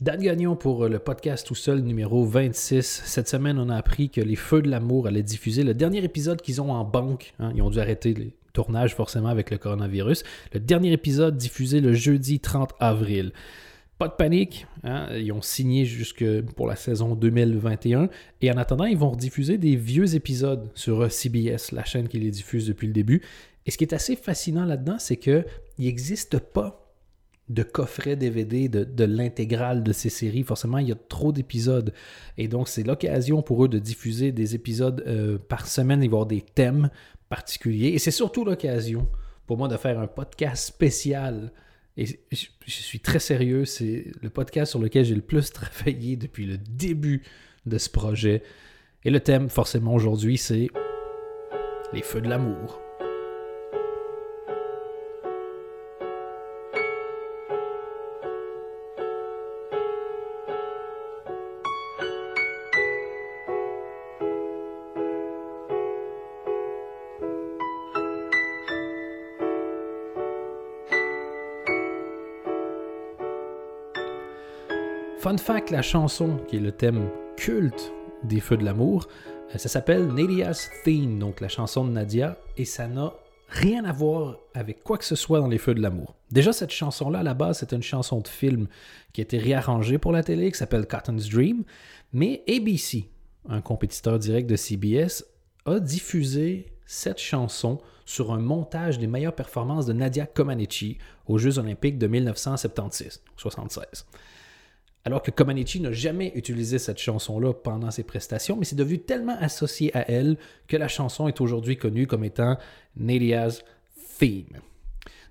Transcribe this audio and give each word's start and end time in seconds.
Dan 0.00 0.20
Gagnon 0.20 0.56
pour 0.56 0.88
le 0.88 0.98
podcast 0.98 1.46
tout 1.46 1.54
seul 1.54 1.78
numéro 1.78 2.24
26. 2.24 3.02
Cette 3.04 3.28
semaine, 3.28 3.60
on 3.60 3.68
a 3.68 3.76
appris 3.76 4.10
que 4.10 4.20
les 4.20 4.34
Feux 4.34 4.60
de 4.60 4.68
l'amour 4.68 5.06
allaient 5.06 5.22
diffuser 5.22 5.62
le 5.62 5.72
dernier 5.72 6.02
épisode 6.02 6.42
qu'ils 6.42 6.60
ont 6.60 6.72
en 6.72 6.82
banque. 6.82 7.32
Hein. 7.38 7.52
ils 7.54 7.62
ont 7.62 7.70
dû 7.70 7.78
arrêter 7.78 8.12
les 8.12 8.34
tournages 8.52 8.96
forcément 8.96 9.28
avec 9.28 9.52
le 9.52 9.56
coronavirus. 9.56 10.24
Le 10.52 10.58
dernier 10.58 10.90
épisode 10.90 11.36
diffusé 11.36 11.80
le 11.80 11.92
jeudi 11.92 12.40
30 12.40 12.72
avril. 12.80 13.32
Pas 13.98 14.08
de 14.08 14.14
panique, 14.14 14.66
hein. 14.82 15.06
ils 15.16 15.30
ont 15.30 15.42
signé 15.42 15.84
jusque 15.84 16.24
pour 16.56 16.66
la 16.66 16.74
saison 16.74 17.14
2021 17.14 18.08
et 18.40 18.50
en 18.50 18.56
attendant, 18.56 18.86
ils 18.86 18.98
vont 18.98 19.12
rediffuser 19.12 19.58
des 19.58 19.76
vieux 19.76 20.16
épisodes 20.16 20.72
sur 20.74 21.10
CBS, 21.10 21.70
la 21.70 21.84
chaîne 21.84 22.08
qui 22.08 22.18
les 22.18 22.32
diffuse 22.32 22.66
depuis 22.66 22.88
le 22.88 22.92
début. 22.92 23.22
Et 23.64 23.70
ce 23.70 23.78
qui 23.78 23.84
est 23.84 23.94
assez 23.94 24.16
fascinant 24.16 24.64
là-dedans, 24.64 24.96
c'est 24.98 25.18
qu'il 25.18 25.44
n'existe 25.78 26.40
pas 26.40 26.83
de 27.48 27.62
coffret 27.62 28.16
DVD 28.16 28.68
de, 28.68 28.84
de 28.84 29.04
l'intégrale 29.04 29.82
de 29.82 29.92
ces 29.92 30.08
séries. 30.08 30.42
Forcément, 30.42 30.78
il 30.78 30.88
y 30.88 30.92
a 30.92 30.96
trop 30.96 31.32
d'épisodes. 31.32 31.92
Et 32.38 32.48
donc, 32.48 32.68
c'est 32.68 32.82
l'occasion 32.82 33.42
pour 33.42 33.64
eux 33.64 33.68
de 33.68 33.78
diffuser 33.78 34.32
des 34.32 34.54
épisodes 34.54 35.04
euh, 35.06 35.38
par 35.38 35.66
semaine. 35.66 36.02
Y 36.02 36.06
avoir 36.06 36.26
des 36.26 36.40
thèmes 36.40 36.90
particuliers. 37.28 37.88
Et 37.88 37.98
c'est 37.98 38.10
surtout 38.10 38.44
l'occasion 38.44 39.08
pour 39.46 39.58
moi 39.58 39.68
de 39.68 39.76
faire 39.76 39.98
un 39.98 40.06
podcast 40.06 40.64
spécial. 40.66 41.52
Et 41.96 42.06
je 42.30 42.46
suis 42.66 43.00
très 43.00 43.18
sérieux. 43.18 43.66
C'est 43.66 44.06
le 44.22 44.30
podcast 44.30 44.70
sur 44.70 44.80
lequel 44.80 45.04
j'ai 45.04 45.14
le 45.14 45.20
plus 45.20 45.52
travaillé 45.52 46.16
depuis 46.16 46.46
le 46.46 46.56
début 46.56 47.22
de 47.66 47.76
ce 47.78 47.90
projet. 47.90 48.42
Et 49.04 49.10
le 49.10 49.20
thème, 49.20 49.50
forcément, 49.50 49.94
aujourd'hui, 49.94 50.38
c'est 50.38 50.68
les 51.92 52.02
feux 52.02 52.22
de 52.22 52.28
l'amour. 52.28 52.83
Fun 75.24 75.38
fact, 75.38 75.70
la 75.70 75.80
chanson 75.80 76.36
qui 76.46 76.56
est 76.56 76.60
le 76.60 76.70
thème 76.70 77.08
culte 77.38 77.94
des 78.24 78.40
Feux 78.40 78.58
de 78.58 78.62
l'amour, 78.62 79.08
euh, 79.54 79.56
ça 79.56 79.70
s'appelle 79.70 80.08
Nadia's 80.08 80.68
Theme, 80.84 81.18
donc 81.18 81.40
la 81.40 81.48
chanson 81.48 81.82
de 81.86 81.92
Nadia, 81.92 82.36
et 82.58 82.66
ça 82.66 82.86
n'a 82.88 83.14
rien 83.48 83.86
à 83.86 83.92
voir 83.92 84.36
avec 84.52 84.84
quoi 84.84 84.98
que 84.98 85.04
ce 85.06 85.16
soit 85.16 85.40
dans 85.40 85.48
les 85.48 85.56
Feux 85.56 85.72
de 85.72 85.80
l'amour. 85.80 86.14
Déjà, 86.30 86.52
cette 86.52 86.72
chanson-là, 86.72 87.20
à 87.20 87.22
la 87.22 87.32
base, 87.32 87.60
c'est 87.60 87.72
une 87.72 87.82
chanson 87.82 88.20
de 88.20 88.28
film 88.28 88.66
qui 89.14 89.22
a 89.22 89.24
été 89.24 89.38
réarrangée 89.38 89.96
pour 89.96 90.12
la 90.12 90.22
télé, 90.22 90.52
qui 90.52 90.58
s'appelle 90.58 90.86
Cotton's 90.86 91.30
Dream, 91.30 91.64
mais 92.12 92.42
ABC, 92.46 93.08
un 93.48 93.62
compétiteur 93.62 94.18
direct 94.18 94.46
de 94.46 94.56
CBS, 94.56 95.24
a 95.64 95.80
diffusé 95.80 96.66
cette 96.84 97.18
chanson 97.18 97.80
sur 98.04 98.30
un 98.30 98.40
montage 98.40 98.98
des 98.98 99.06
meilleures 99.06 99.34
performances 99.34 99.86
de 99.86 99.94
Nadia 99.94 100.26
Comaneci 100.26 100.98
aux 101.26 101.38
Jeux 101.38 101.58
olympiques 101.58 101.96
de 101.96 102.08
1976, 102.08 103.22
76 103.38 104.04
alors 105.04 105.22
que 105.22 105.30
Comaneci 105.30 105.80
n'a 105.80 105.92
jamais 105.92 106.32
utilisé 106.34 106.78
cette 106.78 106.98
chanson-là 106.98 107.52
pendant 107.52 107.90
ses 107.90 108.04
prestations, 108.04 108.56
mais 108.56 108.64
c'est 108.64 108.76
devenu 108.76 108.98
tellement 108.98 109.36
associé 109.38 109.94
à 109.96 110.10
elle 110.10 110.38
que 110.66 110.76
la 110.76 110.88
chanson 110.88 111.28
est 111.28 111.40
aujourd'hui 111.40 111.76
connue 111.76 112.06
comme 112.06 112.24
étant 112.24 112.56
Nadia's 112.96 113.62
Theme. 114.18 114.60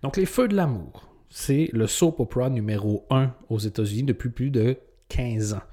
Donc, 0.04 0.18
Les 0.18 0.26
Feux 0.26 0.48
de 0.48 0.56
l'amour, 0.56 1.10
c'est 1.30 1.70
le 1.74 1.88
soap 1.88 2.20
opera 2.20 2.50
numéro 2.50 3.06
1 3.10 3.34
aux 3.50 3.58
États-Unis 3.58 4.04
depuis 4.04 4.30
plus 4.30 4.52
de 4.52 4.78
15 5.10 5.56
ans. 5.56 5.64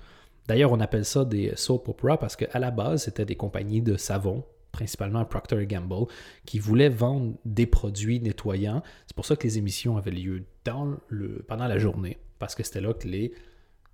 D'ailleurs, 0.48 0.72
on 0.72 0.80
appelle 0.80 1.04
ça 1.04 1.24
des 1.24 1.52
soap 1.56 1.88
opera 1.88 2.18
parce 2.18 2.36
qu'à 2.36 2.58
la 2.58 2.70
base, 2.70 3.04
c'était 3.04 3.26
des 3.26 3.36
compagnies 3.36 3.82
de 3.82 3.96
savon, 3.96 4.44
principalement 4.72 5.24
Procter 5.24 5.66
Gamble, 5.66 6.06
qui 6.46 6.58
voulaient 6.58 6.88
vendre 6.88 7.34
des 7.44 7.66
produits 7.66 8.20
nettoyants. 8.20 8.82
C'est 9.06 9.14
pour 9.14 9.26
ça 9.26 9.36
que 9.36 9.42
les 9.42 9.58
émissions 9.58 9.96
avaient 9.98 10.10
lieu 10.10 10.44
pendant 10.64 11.66
la 11.66 11.78
journée, 11.78 12.18
parce 12.38 12.54
que 12.54 12.62
c'était 12.62 12.80
là 12.80 12.94
que 12.94 13.06
les 13.06 13.32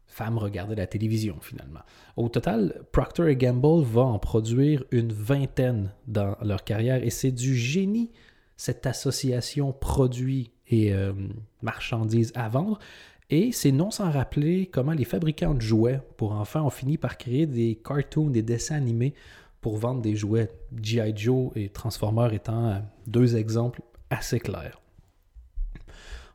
femmes 0.06 0.38
regardaient 0.38 0.76
la 0.76 0.86
télévision 0.86 1.38
finalement. 1.40 1.80
Au 2.16 2.28
total, 2.28 2.82
Procter 2.92 3.36
Gamble 3.36 3.82
va 3.82 4.02
en 4.02 4.18
produire 4.18 4.84
une 4.90 5.12
vingtaine 5.12 5.92
dans 6.06 6.36
leur 6.42 6.64
carrière 6.64 7.02
et 7.04 7.10
c'est 7.10 7.32
du 7.32 7.54
génie 7.54 8.10
cette 8.56 8.86
association 8.86 9.72
produits 9.72 10.50
et 10.68 10.92
euh, 10.92 11.12
marchandises 11.62 12.32
à 12.34 12.48
vendre. 12.48 12.78
Et 13.28 13.50
c'est 13.52 13.72
non 13.72 13.90
sans 13.90 14.10
rappeler 14.10 14.66
comment 14.66 14.92
les 14.92 15.04
fabricants 15.04 15.54
de 15.54 15.60
jouets 15.60 16.00
pour 16.16 16.32
enfants 16.32 16.64
ont 16.64 16.70
fini 16.70 16.96
par 16.96 17.18
créer 17.18 17.46
des 17.46 17.78
cartoons, 17.84 18.30
des 18.30 18.42
dessins 18.42 18.76
animés 18.76 19.14
pour 19.60 19.76
vendre 19.76 20.00
des 20.00 20.14
jouets. 20.14 20.48
G.I. 20.80 21.12
Joe 21.16 21.50
et 21.56 21.68
Transformers 21.68 22.32
étant 22.32 22.68
euh, 22.68 22.78
deux 23.06 23.36
exemples 23.36 23.82
assez 24.10 24.38
clairs. 24.38 24.80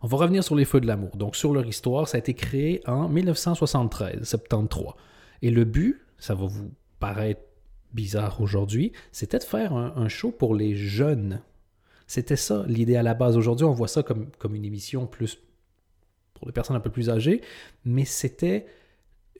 On 0.01 0.07
va 0.07 0.17
revenir 0.17 0.43
sur 0.43 0.55
les 0.55 0.65
Feux 0.65 0.81
de 0.81 0.87
l'amour. 0.87 1.15
Donc, 1.15 1.35
sur 1.35 1.53
leur 1.53 1.65
histoire, 1.65 2.07
ça 2.07 2.17
a 2.17 2.19
été 2.19 2.33
créé 2.33 2.81
en 2.87 3.07
1973, 3.07 4.23
73. 4.23 4.93
Et 5.41 5.51
le 5.51 5.63
but, 5.63 6.01
ça 6.17 6.33
va 6.33 6.45
vous 6.45 6.71
paraître 6.99 7.41
bizarre 7.93 8.41
aujourd'hui, 8.41 8.93
c'était 9.11 9.39
de 9.39 9.43
faire 9.43 9.73
un, 9.73 10.07
show 10.07 10.31
pour 10.31 10.55
les 10.55 10.75
jeunes. 10.75 11.41
C'était 12.07 12.35
ça 12.35 12.63
l'idée 12.67 12.95
à 12.95 13.03
la 13.03 13.13
base. 13.13 13.37
Aujourd'hui, 13.37 13.65
on 13.65 13.73
voit 13.73 13.87
ça 13.87 14.03
comme, 14.03 14.55
une 14.55 14.65
émission 14.65 15.07
plus 15.07 15.39
pour 16.33 16.47
des 16.47 16.53
personnes 16.53 16.75
un 16.75 16.81
peu 16.81 16.89
plus 16.89 17.09
âgées, 17.09 17.41
mais 17.85 18.05
c'était 18.05 18.65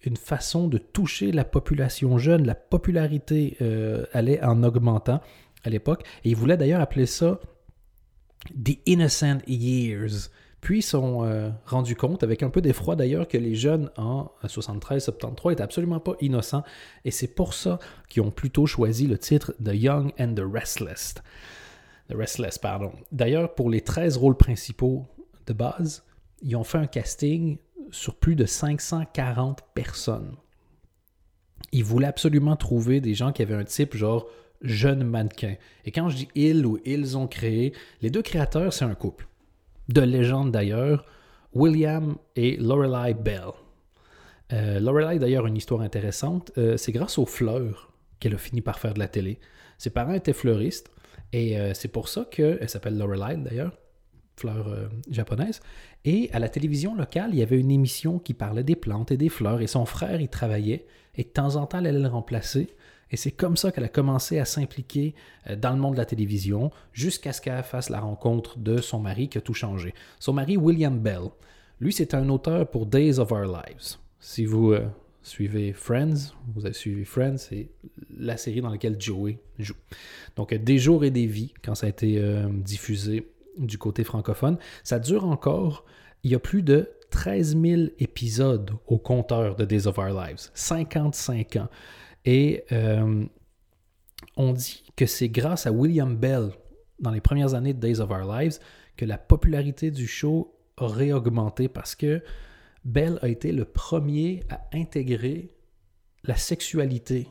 une 0.04 0.18
façon 0.18 0.68
de 0.68 0.78
toucher 0.78 1.32
la 1.32 1.46
population 1.46 2.18
jeune. 2.18 2.46
La 2.46 2.56
popularité 2.56 3.58
euh, 3.62 4.06
allait 4.14 4.44
en 4.44 4.64
augmentant 4.64 5.22
à 5.64 5.70
l'époque. 5.70 6.04
Et 6.24 6.30
ils 6.30 6.36
voulaient 6.36 6.58
d'ailleurs 6.58 6.82
appeler 6.82 7.06
ça 7.06 7.40
The 8.52 8.80
Innocent 8.86 9.40
Years. 9.48 10.30
Puis 10.62 10.80
ils 10.80 10.84
sont 10.84 11.26
euh, 11.26 11.50
rendus 11.66 11.96
compte, 11.96 12.22
avec 12.24 12.44
un 12.44 12.52
peu 12.52 12.62
d'effroi 12.62 12.96
d'ailleurs, 12.96 13.28
que 13.28 13.38
les 13.38 13.56
jeunes 13.56 13.90
en 13.98 14.32
73-73 14.46 15.54
étaient 15.54 15.64
absolument 15.64 16.00
pas 16.00 16.14
innocents. 16.22 16.64
Et 17.04 17.10
c'est 17.10 17.28
pour 17.28 17.56
ça 17.56 17.80
qu'ils 18.10 18.22
ont 18.22 18.32
plutôt 18.32 18.68
choisi 18.68 19.08
le 19.08 19.18
titre 19.18 19.56
The 19.64 19.74
Young 19.74 20.14
and 20.20 20.36
the 20.36 20.44
Restless. 20.46 21.16
The 22.10 22.14
Restless, 22.14 22.60
pardon. 22.60 22.92
D'ailleurs, 23.12 23.56
pour 23.56 23.72
les 23.72 23.82
13 23.82 24.18
rôles 24.18 24.38
principaux 24.38 25.08
de 25.48 25.54
base, 25.54 26.04
ils 26.44 26.56
ont 26.56 26.64
fait 26.64 26.78
un 26.78 26.88
casting 26.88 27.58
sur 27.90 28.16
plus 28.16 28.36
de 28.36 28.46
540 28.46 29.62
personnes. 29.74 30.36
Ils 31.72 31.84
voulaient 31.84 32.08
absolument 32.08 32.56
trouver 32.56 33.02
des 33.02 33.16
gens 33.16 33.32
qui 33.32 33.42
avaient 33.42 33.56
un 33.56 33.64
type 33.64 33.96
genre 33.96 34.28
jeune 34.62 35.04
mannequin. 35.04 35.56
Et 35.86 35.92
quand 35.92 36.10
je 36.10 36.18
dis 36.18 36.28
ils 36.36 36.68
ou 36.68 36.78
ils 36.86 37.18
ont 37.18 37.28
créé, 37.28 37.74
les 38.02 38.12
deux 38.12 38.22
créateurs, 38.22 38.74
c'est 38.74 38.86
un 38.86 38.94
couple 38.94 39.28
de 39.90 40.02
légende 40.02 40.52
d'ailleurs, 40.52 41.06
William 41.53 42.16
et 42.36 42.58
Lorelai 42.58 43.14
Bell. 43.14 43.52
Euh, 44.53 44.80
Lorelai, 44.80 45.19
d'ailleurs, 45.19 45.47
une 45.47 45.58
histoire 45.58 45.81
intéressante. 45.81 46.52
Euh, 46.58 46.78
c'est 46.78 46.92
grâce 46.92 47.18
aux 47.18 47.25
fleurs 47.25 47.91
qu'elle 48.20 48.36
a 48.36 48.38
fini 48.38 48.62
par 48.62 48.80
faire 48.80 48.94
de 48.94 49.00
la 49.00 49.08
télé. 49.08 49.40
Ses 49.78 49.90
parents 49.90 50.14
étaient 50.14 50.34
fleuristes 50.34 50.91
et 51.34 51.59
euh, 51.59 51.74
c'est 51.74 51.88
pour 51.88 52.08
ça 52.08 52.25
qu'elle 52.30 52.70
s'appelle 52.70 52.97
Lorelai 52.97 53.38
d'ailleurs, 53.38 53.78
fleur 54.38 54.90
japonaise. 55.09 55.62
Et 56.06 56.30
à 56.34 56.40
la 56.40 56.50
télévision 56.50 56.96
locale, 56.96 57.31
il 57.34 57.40
y 57.40 57.44
avait 57.44 57.59
une 57.59 57.72
émission 57.72 58.20
qui 58.20 58.34
parlait 58.34 58.64
des 58.64 58.75
plantes 58.75 59.12
et 59.12 59.18
des 59.18 59.30
fleurs 59.30 59.62
et 59.62 59.68
son 59.68 59.86
frère 59.86 60.22
y 60.22 60.28
travaillait 60.28 60.86
et 61.16 61.24
de 61.24 61.30
temps 61.30 61.56
en 61.56 61.66
temps, 61.66 61.80
elle 61.80 61.88
allait 61.88 62.00
le 62.00 62.08
remplacer. 62.08 62.70
Et 63.12 63.18
c'est 63.18 63.32
comme 63.32 63.58
ça 63.58 63.72
qu'elle 63.72 63.84
a 63.84 63.90
commencé 63.90 64.40
à 64.40 64.46
s'impliquer 64.46 65.14
euh, 65.50 65.56
dans 65.56 65.72
le 65.72 65.78
monde 65.78 65.94
de 65.94 66.00
la 66.00 66.06
télévision 66.06 66.72
jusqu'à 66.94 67.34
ce 67.34 67.42
qu'elle 67.42 67.64
fasse 67.64 67.90
la 67.90 68.00
rencontre 68.00 68.58
de 68.58 68.78
son 68.78 69.00
mari 69.00 69.28
qui 69.30 69.38
a 69.38 69.42
tout 69.42 69.54
changé. 69.54 69.94
Son 70.20 70.34
mari, 70.34 70.58
William 70.58 70.98
Bell, 70.98 71.30
lui, 71.80 71.92
c'est 71.92 72.14
un 72.14 72.30
auteur 72.30 72.70
pour 72.70 72.86
Days 72.86 73.20
of 73.20 73.32
Our 73.32 73.46
Lives. 73.46 73.98
Si 74.20 74.46
vous 74.46 74.72
euh, 74.72 74.88
suivez 75.24 75.74
Friends, 75.74 76.34
vous 76.53 76.66
avez 76.66 76.74
suivi 76.74 77.06
Friends, 77.06 77.38
c'est 77.38 77.70
la 78.16 78.38
série 78.38 78.62
dans 78.62 78.70
laquelle 78.70 79.00
Joey 79.00 79.40
joue. 79.58 79.76
Donc, 80.35 80.53
des 80.53 80.78
jours 80.78 81.03
et 81.03 81.12
des 81.12 81.26
vies, 81.26 81.53
quand 81.64 81.76
ça 81.76 81.88
a 81.88 81.90
été 81.90 82.20
euh, 82.20 82.47
diffusé 82.50 83.32
du 83.58 83.78
côté 83.78 84.03
francophone, 84.03 84.58
ça 84.84 85.00
dure 85.00 85.26
encore. 85.26 85.85
Il 86.24 86.32
y 86.32 86.35
a 86.35 86.40
plus 86.40 86.62
de 86.62 86.90
13 87.09 87.58
000 87.59 87.82
épisodes 88.00 88.72
au 88.88 88.97
compteur 88.97 89.56
de 89.56 89.66
Days 89.66 89.88
of 89.88 89.97
Our 89.97 90.09
Lives. 90.09 90.50
55 90.53 91.56
ans. 91.58 91.70
Et 92.26 92.64
euh, 92.72 93.26
on 94.38 94.53
dit 94.53 94.84
que 94.96 95.06
c'est 95.06 95.29
grâce 95.29 95.66
à 95.66 95.72
William 95.72 96.16
Bell, 96.16 96.52
dans 97.00 97.12
les 97.12 97.22
premières 97.22 97.53
années 97.53 97.73
de 97.73 97.79
Days 97.79 98.00
of 98.00 98.09
Our 98.12 98.32
Lives, 98.32 98.59
que 98.96 99.06
la 99.06 99.18
popularité 99.18 99.91
du 99.91 100.08
show 100.08 100.56
aurait 100.78 101.12
augmenté 101.12 101.68
parce 101.68 101.96
que 101.96 102.23
Bell 102.85 103.20
a 103.22 103.29
été 103.29 103.52
le 103.52 103.66
premier 103.66 104.44
à 104.50 104.62
intégrer 104.73 105.52
la 106.23 106.35
sexualité 106.35 107.28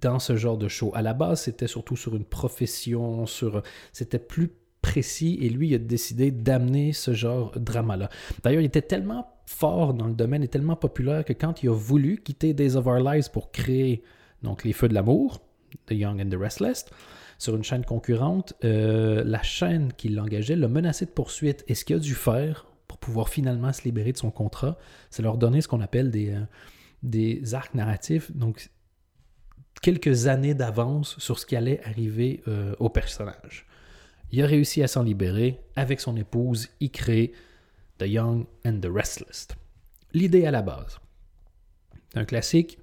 dans 0.00 0.18
ce 0.18 0.36
genre 0.36 0.58
de 0.58 0.68
show. 0.68 0.92
À 0.94 1.02
la 1.02 1.14
base, 1.14 1.42
c'était 1.42 1.66
surtout 1.66 1.96
sur 1.96 2.14
une 2.14 2.24
profession, 2.24 3.26
sur 3.26 3.62
c'était 3.92 4.18
plus 4.18 4.52
précis 4.80 5.38
et 5.40 5.48
lui 5.48 5.68
il 5.68 5.74
a 5.74 5.78
décidé 5.78 6.30
d'amener 6.30 6.92
ce 6.92 7.12
genre 7.12 7.50
de 7.52 7.58
drama 7.58 7.96
là. 7.96 8.08
D'ailleurs, 8.42 8.62
il 8.62 8.66
était 8.66 8.82
tellement 8.82 9.37
fort 9.48 9.94
dans 9.94 10.06
le 10.06 10.12
domaine 10.12 10.42
et 10.42 10.48
tellement 10.48 10.76
populaire 10.76 11.24
que 11.24 11.32
quand 11.32 11.62
il 11.62 11.70
a 11.70 11.72
voulu 11.72 12.18
quitter 12.18 12.52
Days 12.52 12.76
of 12.76 12.86
Our 12.86 12.98
Lives 12.98 13.30
pour 13.30 13.50
créer 13.50 14.02
donc 14.42 14.62
Les 14.62 14.74
Feux 14.74 14.88
de 14.88 14.94
l'amour, 14.94 15.40
The 15.86 15.92
Young 15.92 16.20
and 16.20 16.28
the 16.28 16.38
Restless, 16.38 16.84
sur 17.38 17.56
une 17.56 17.64
chaîne 17.64 17.84
concurrente, 17.84 18.52
euh, 18.64 19.24
la 19.24 19.42
chaîne 19.42 19.92
qui 19.94 20.10
l'engageait 20.10 20.54
l'a 20.54 20.68
menacé 20.68 21.06
de 21.06 21.10
poursuite. 21.10 21.64
Et 21.66 21.74
ce 21.74 21.86
qu'il 21.86 21.96
a 21.96 21.98
dû 21.98 22.14
faire 22.14 22.66
pour 22.88 22.98
pouvoir 22.98 23.30
finalement 23.30 23.72
se 23.72 23.84
libérer 23.84 24.12
de 24.12 24.18
son 24.18 24.30
contrat, 24.30 24.76
c'est 25.08 25.22
leur 25.22 25.38
donner 25.38 25.62
ce 25.62 25.68
qu'on 25.68 25.80
appelle 25.80 26.10
des, 26.10 26.34
euh, 26.34 27.56
arcs 27.56 27.74
narratifs, 27.74 28.30
donc 28.36 28.68
quelques 29.80 30.26
années 30.26 30.54
d'avance 30.54 31.18
sur 31.18 31.38
ce 31.38 31.46
qui 31.46 31.56
allait 31.56 31.80
arriver 31.86 32.42
euh, 32.48 32.74
au 32.80 32.90
personnage. 32.90 33.66
Il 34.30 34.42
a 34.42 34.46
réussi 34.46 34.82
à 34.82 34.88
s'en 34.88 35.02
libérer. 35.02 35.58
Avec 35.74 36.00
son 36.00 36.16
épouse, 36.18 36.68
il 36.80 36.90
crée 36.90 37.32
The 37.98 38.08
Young 38.08 38.46
and 38.64 38.80
the 38.80 38.88
Restless. 38.92 39.48
L'idée 40.12 40.46
à 40.46 40.50
la 40.50 40.62
base. 40.62 40.98
Un 42.14 42.24
classique, 42.24 42.78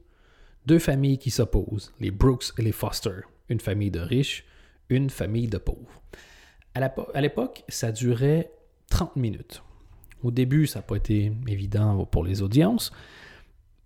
deux 0.65 0.79
familles 0.79 1.17
qui 1.17 1.31
s'opposent, 1.31 1.93
les 1.99 2.11
Brooks 2.11 2.51
et 2.57 2.61
les 2.61 2.71
Foster, 2.71 3.21
une 3.49 3.59
famille 3.59 3.91
de 3.91 3.99
riches, 3.99 4.45
une 4.89 5.09
famille 5.09 5.47
de 5.47 5.57
pauvres. 5.57 6.01
À 6.73 7.21
l'époque, 7.21 7.63
ça 7.69 7.91
durait 7.91 8.51
30 8.89 9.15
minutes. 9.15 9.63
Au 10.23 10.31
début, 10.31 10.67
ça 10.67 10.79
n'a 10.79 10.83
pas 10.83 10.97
été 10.97 11.31
évident 11.47 12.05
pour 12.05 12.23
les 12.23 12.41
audiences, 12.41 12.91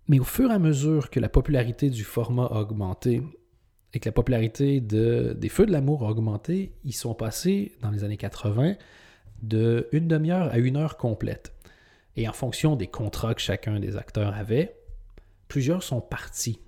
mais 0.08 0.18
au 0.18 0.24
fur 0.24 0.50
et 0.50 0.54
à 0.54 0.58
mesure 0.58 1.10
que 1.10 1.20
la 1.20 1.28
popularité 1.28 1.88
du 1.88 2.02
format 2.02 2.46
a 2.46 2.60
augmenté 2.60 3.22
et 3.92 4.00
que 4.00 4.08
la 4.08 4.12
popularité 4.12 4.80
de, 4.80 5.36
des 5.38 5.48
Feux 5.48 5.66
de 5.66 5.72
l'amour 5.72 6.04
a 6.04 6.10
augmenté, 6.10 6.72
ils 6.84 6.94
sont 6.94 7.14
passés 7.14 7.72
dans 7.82 7.90
les 7.90 8.04
années 8.04 8.16
80 8.16 8.74
de 9.42 9.88
une 9.92 10.08
demi-heure 10.08 10.52
à 10.52 10.58
une 10.58 10.76
heure 10.76 10.96
complète. 10.96 11.52
Et 12.16 12.28
en 12.28 12.32
fonction 12.32 12.76
des 12.76 12.86
contrats 12.86 13.34
que 13.34 13.40
chacun 13.40 13.80
des 13.80 13.96
acteurs 13.96 14.34
avait, 14.34 14.76
plusieurs 15.48 15.82
sont 15.82 16.00
partis. 16.00 16.60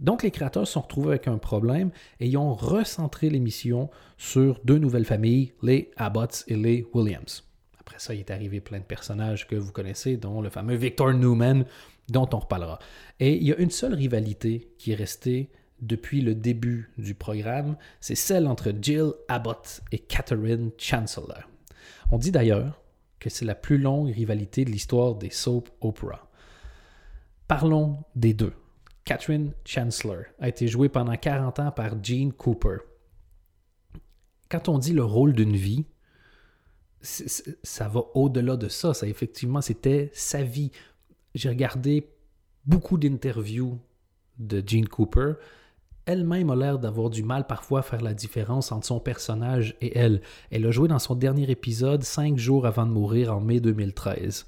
Donc 0.00 0.22
les 0.22 0.30
créateurs 0.30 0.66
se 0.66 0.74
sont 0.74 0.80
retrouvés 0.80 1.10
avec 1.10 1.28
un 1.28 1.38
problème 1.38 1.90
et 2.20 2.26
ils 2.26 2.36
ont 2.38 2.54
recentré 2.54 3.28
l'émission 3.28 3.90
sur 4.16 4.58
deux 4.64 4.78
nouvelles 4.78 5.04
familles, 5.04 5.52
les 5.62 5.90
Abbotts 5.96 6.44
et 6.48 6.56
les 6.56 6.86
Williams. 6.94 7.44
Après 7.78 7.98
ça, 7.98 8.14
il 8.14 8.20
est 8.20 8.30
arrivé 8.30 8.60
plein 8.60 8.78
de 8.78 8.84
personnages 8.84 9.46
que 9.46 9.56
vous 9.56 9.72
connaissez, 9.72 10.16
dont 10.16 10.40
le 10.40 10.48
fameux 10.48 10.76
Victor 10.76 11.12
Newman, 11.12 11.64
dont 12.08 12.28
on 12.32 12.38
reparlera. 12.38 12.78
Et 13.18 13.36
il 13.36 13.42
y 13.42 13.52
a 13.52 13.58
une 13.58 13.70
seule 13.70 13.94
rivalité 13.94 14.70
qui 14.78 14.92
est 14.92 14.96
restée 14.96 15.50
depuis 15.82 16.20
le 16.20 16.34
début 16.34 16.90
du 16.98 17.14
programme, 17.14 17.76
c'est 18.00 18.14
celle 18.14 18.46
entre 18.46 18.72
Jill 18.80 19.12
Abbott 19.28 19.82
et 19.92 19.98
Catherine 19.98 20.70
Chancellor. 20.78 21.49
On 22.12 22.18
dit 22.18 22.32
d'ailleurs 22.32 22.80
que 23.18 23.30
c'est 23.30 23.44
la 23.44 23.54
plus 23.54 23.78
longue 23.78 24.10
rivalité 24.10 24.64
de 24.64 24.70
l'histoire 24.70 25.14
des 25.14 25.30
soap 25.30 25.70
operas. 25.80 26.26
Parlons 27.46 28.02
des 28.16 28.34
deux. 28.34 28.52
Catherine 29.04 29.52
Chancellor 29.64 30.24
a 30.40 30.48
été 30.48 30.68
jouée 30.68 30.88
pendant 30.88 31.16
40 31.16 31.58
ans 31.60 31.70
par 31.70 32.02
Gene 32.02 32.32
Cooper. 32.32 32.78
Quand 34.48 34.68
on 34.68 34.78
dit 34.78 34.92
le 34.92 35.04
rôle 35.04 35.32
d'une 35.32 35.56
vie, 35.56 35.84
ça 37.02 37.88
va 37.88 38.02
au-delà 38.14 38.56
de 38.56 38.68
ça. 38.68 38.94
Ça, 38.94 39.06
effectivement, 39.06 39.60
c'était 39.60 40.10
sa 40.12 40.42
vie. 40.42 40.70
J'ai 41.34 41.48
regardé 41.48 42.10
beaucoup 42.66 42.98
d'interviews 42.98 43.78
de 44.38 44.62
Gene 44.66 44.88
Cooper 44.88 45.34
elle-même 46.10 46.50
a 46.50 46.56
l'air 46.56 46.78
d'avoir 46.78 47.08
du 47.08 47.22
mal 47.22 47.46
parfois 47.46 47.80
à 47.80 47.82
faire 47.82 48.02
la 48.02 48.14
différence 48.14 48.72
entre 48.72 48.86
son 48.86 49.00
personnage 49.00 49.76
et 49.80 49.96
elle. 49.96 50.20
Elle 50.50 50.66
a 50.66 50.70
joué 50.70 50.88
dans 50.88 50.98
son 50.98 51.14
dernier 51.14 51.50
épisode 51.50 52.02
cinq 52.02 52.36
jours 52.36 52.66
avant 52.66 52.86
de 52.86 52.90
mourir 52.90 53.34
en 53.34 53.40
mai 53.40 53.60
2013. 53.60 54.46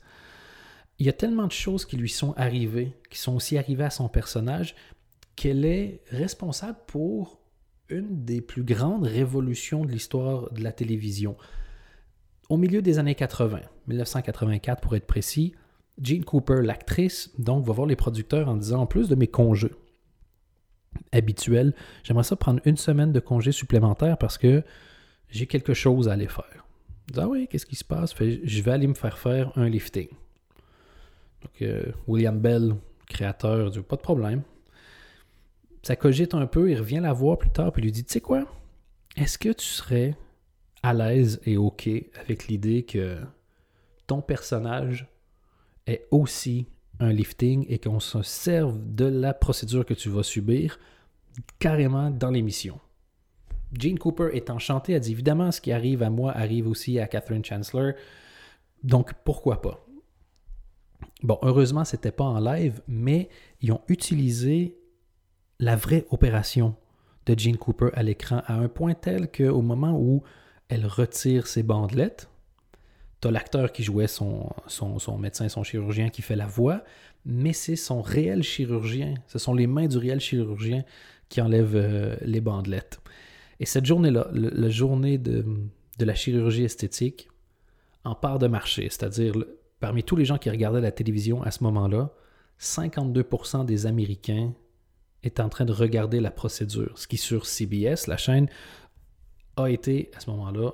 Il 0.98 1.06
y 1.06 1.08
a 1.08 1.12
tellement 1.12 1.46
de 1.46 1.52
choses 1.52 1.84
qui 1.84 1.96
lui 1.96 2.08
sont 2.08 2.34
arrivées, 2.36 2.92
qui 3.10 3.18
sont 3.18 3.34
aussi 3.34 3.56
arrivées 3.56 3.84
à 3.84 3.90
son 3.90 4.08
personnage, 4.08 4.74
qu'elle 5.36 5.64
est 5.64 6.02
responsable 6.10 6.78
pour 6.86 7.40
une 7.88 8.24
des 8.24 8.40
plus 8.40 8.64
grandes 8.64 9.04
révolutions 9.04 9.84
de 9.84 9.92
l'histoire 9.92 10.52
de 10.52 10.62
la 10.62 10.72
télévision. 10.72 11.36
Au 12.48 12.56
milieu 12.56 12.82
des 12.82 12.98
années 12.98 13.14
80, 13.14 13.60
1984 13.86 14.80
pour 14.80 14.96
être 14.96 15.06
précis, 15.06 15.54
Jean 16.00 16.22
Cooper, 16.22 16.62
l'actrice, 16.62 17.30
donc 17.38 17.64
va 17.64 17.72
voir 17.72 17.86
les 17.86 17.96
producteurs 17.96 18.48
en 18.48 18.56
disant 18.56 18.82
en 18.82 18.86
plus 18.86 19.08
de 19.08 19.14
mes 19.14 19.28
congés, 19.28 19.72
habituel. 21.12 21.74
J'aimerais 22.02 22.24
ça 22.24 22.36
prendre 22.36 22.60
une 22.64 22.76
semaine 22.76 23.12
de 23.12 23.20
congé 23.20 23.52
supplémentaire 23.52 24.18
parce 24.18 24.38
que 24.38 24.62
j'ai 25.28 25.46
quelque 25.46 25.74
chose 25.74 26.08
à 26.08 26.12
aller 26.12 26.28
faire. 26.28 26.66
ah 27.16 27.28
oui, 27.28 27.48
qu'est-ce 27.48 27.66
qui 27.66 27.76
se 27.76 27.84
passe? 27.84 28.14
je 28.18 28.62
vais 28.62 28.70
aller 28.70 28.86
me 28.86 28.94
faire 28.94 29.18
faire 29.18 29.52
un 29.56 29.68
lifting. 29.68 30.08
Donc, 31.42 31.62
euh, 31.62 31.84
William 32.06 32.38
Bell, 32.38 32.76
créateur, 33.06 33.70
dit 33.70 33.80
pas 33.80 33.96
de 33.96 34.02
problème. 34.02 34.42
Ça 35.82 35.96
cogite 35.96 36.34
un 36.34 36.46
peu, 36.46 36.70
il 36.70 36.78
revient 36.78 37.00
la 37.00 37.12
voir 37.12 37.38
plus 37.38 37.50
tard, 37.50 37.72
puis 37.72 37.82
lui 37.82 37.90
dit 37.90 38.04
Tu 38.04 38.12
sais 38.12 38.20
quoi? 38.20 38.46
Est-ce 39.16 39.38
que 39.38 39.48
tu 39.48 39.66
serais 39.66 40.16
à 40.82 40.94
l'aise 40.94 41.40
et 41.44 41.56
OK 41.56 41.88
avec 42.20 42.46
l'idée 42.48 42.84
que 42.84 43.18
ton 44.06 44.20
personnage 44.20 45.08
est 45.86 46.06
aussi 46.10 46.66
un 47.00 47.12
lifting 47.12 47.66
et 47.68 47.78
qu'on 47.78 48.00
se 48.00 48.22
serve 48.22 48.78
de 48.94 49.04
la 49.04 49.34
procédure 49.34 49.84
que 49.84 49.94
tu 49.94 50.08
vas 50.08 50.22
subir 50.22 50.78
carrément 51.58 52.10
dans 52.10 52.30
l'émission. 52.30 52.78
Gene 53.78 53.98
Cooper 53.98 54.30
est 54.34 54.50
enchanté, 54.50 54.92
elle 54.92 55.00
dit 55.00 55.12
évidemment 55.12 55.50
ce 55.50 55.60
qui 55.60 55.72
arrive 55.72 56.02
à 56.02 56.10
moi 56.10 56.32
arrive 56.32 56.68
aussi 56.68 56.98
à 56.98 57.06
Catherine 57.06 57.44
Chancellor, 57.44 57.92
donc 58.84 59.12
pourquoi 59.24 59.62
pas? 59.62 59.86
Bon, 61.22 61.38
heureusement, 61.42 61.84
c'était 61.84 62.12
pas 62.12 62.24
en 62.24 62.40
live, 62.40 62.82
mais 62.88 63.28
ils 63.60 63.72
ont 63.72 63.80
utilisé 63.88 64.76
la 65.58 65.76
vraie 65.76 66.04
opération 66.10 66.74
de 67.26 67.38
Gene 67.38 67.56
Cooper 67.56 67.90
à 67.94 68.02
l'écran 68.02 68.42
à 68.46 68.54
un 68.54 68.68
point 68.68 68.94
tel 68.94 69.30
qu'au 69.30 69.62
moment 69.62 69.98
où 69.98 70.22
elle 70.68 70.86
retire 70.86 71.46
ses 71.46 71.62
bandelettes, 71.62 72.28
tu 73.22 73.28
as 73.28 73.30
l'acteur 73.30 73.72
qui 73.72 73.84
jouait 73.84 74.08
son, 74.08 74.50
médecin, 75.18 75.48
son 75.48 75.62
chirurgien 75.62 76.08
qui 76.08 76.22
fait 76.22 76.34
la 76.34 76.46
voix, 76.46 76.82
mais 77.24 77.52
c'est 77.52 77.76
son 77.76 78.02
réel 78.02 78.42
chirurgien. 78.42 79.14
Ce 79.28 79.38
sont 79.38 79.54
les 79.54 79.68
mains 79.68 79.86
du 79.86 79.96
réel 79.96 80.20
chirurgien 80.20 80.84
qui 81.28 81.40
enlèvent 81.40 81.76
euh, 81.76 82.16
les 82.22 82.40
bandelettes. 82.40 83.00
Et 83.60 83.64
cette 83.64 83.86
journée-là, 83.86 84.28
la 84.32 84.68
journée 84.68 85.18
de, 85.18 85.44
de, 85.98 86.04
la 86.04 86.16
chirurgie 86.16 86.64
esthétique, 86.64 87.28
en 88.02 88.16
part 88.16 88.40
de 88.40 88.48
marché, 88.48 88.88
c'est-à-dire 88.90 89.34
parmi 89.78 90.02
tous 90.02 90.16
les 90.16 90.24
gens 90.24 90.36
qui 90.36 90.50
regardaient 90.50 90.80
la 90.80 90.90
télévision 90.90 91.42
à 91.44 91.52
ce 91.52 91.62
moment-là, 91.62 92.10
52% 92.60 93.64
des 93.64 93.86
Américains 93.86 94.52
étaient 95.22 95.42
en 95.42 95.48
train 95.48 95.64
de 95.64 95.72
regarder 95.72 96.18
la 96.18 96.32
procédure, 96.32 96.98
ce 96.98 97.06
qui 97.06 97.18
sur 97.18 97.46
CBS, 97.46 98.08
la 98.08 98.16
chaîne, 98.16 98.48
a 99.56 99.68
été 99.68 100.10
à 100.16 100.20
ce 100.20 100.28
moment-là 100.30 100.72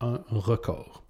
un 0.00 0.22
record. 0.28 1.05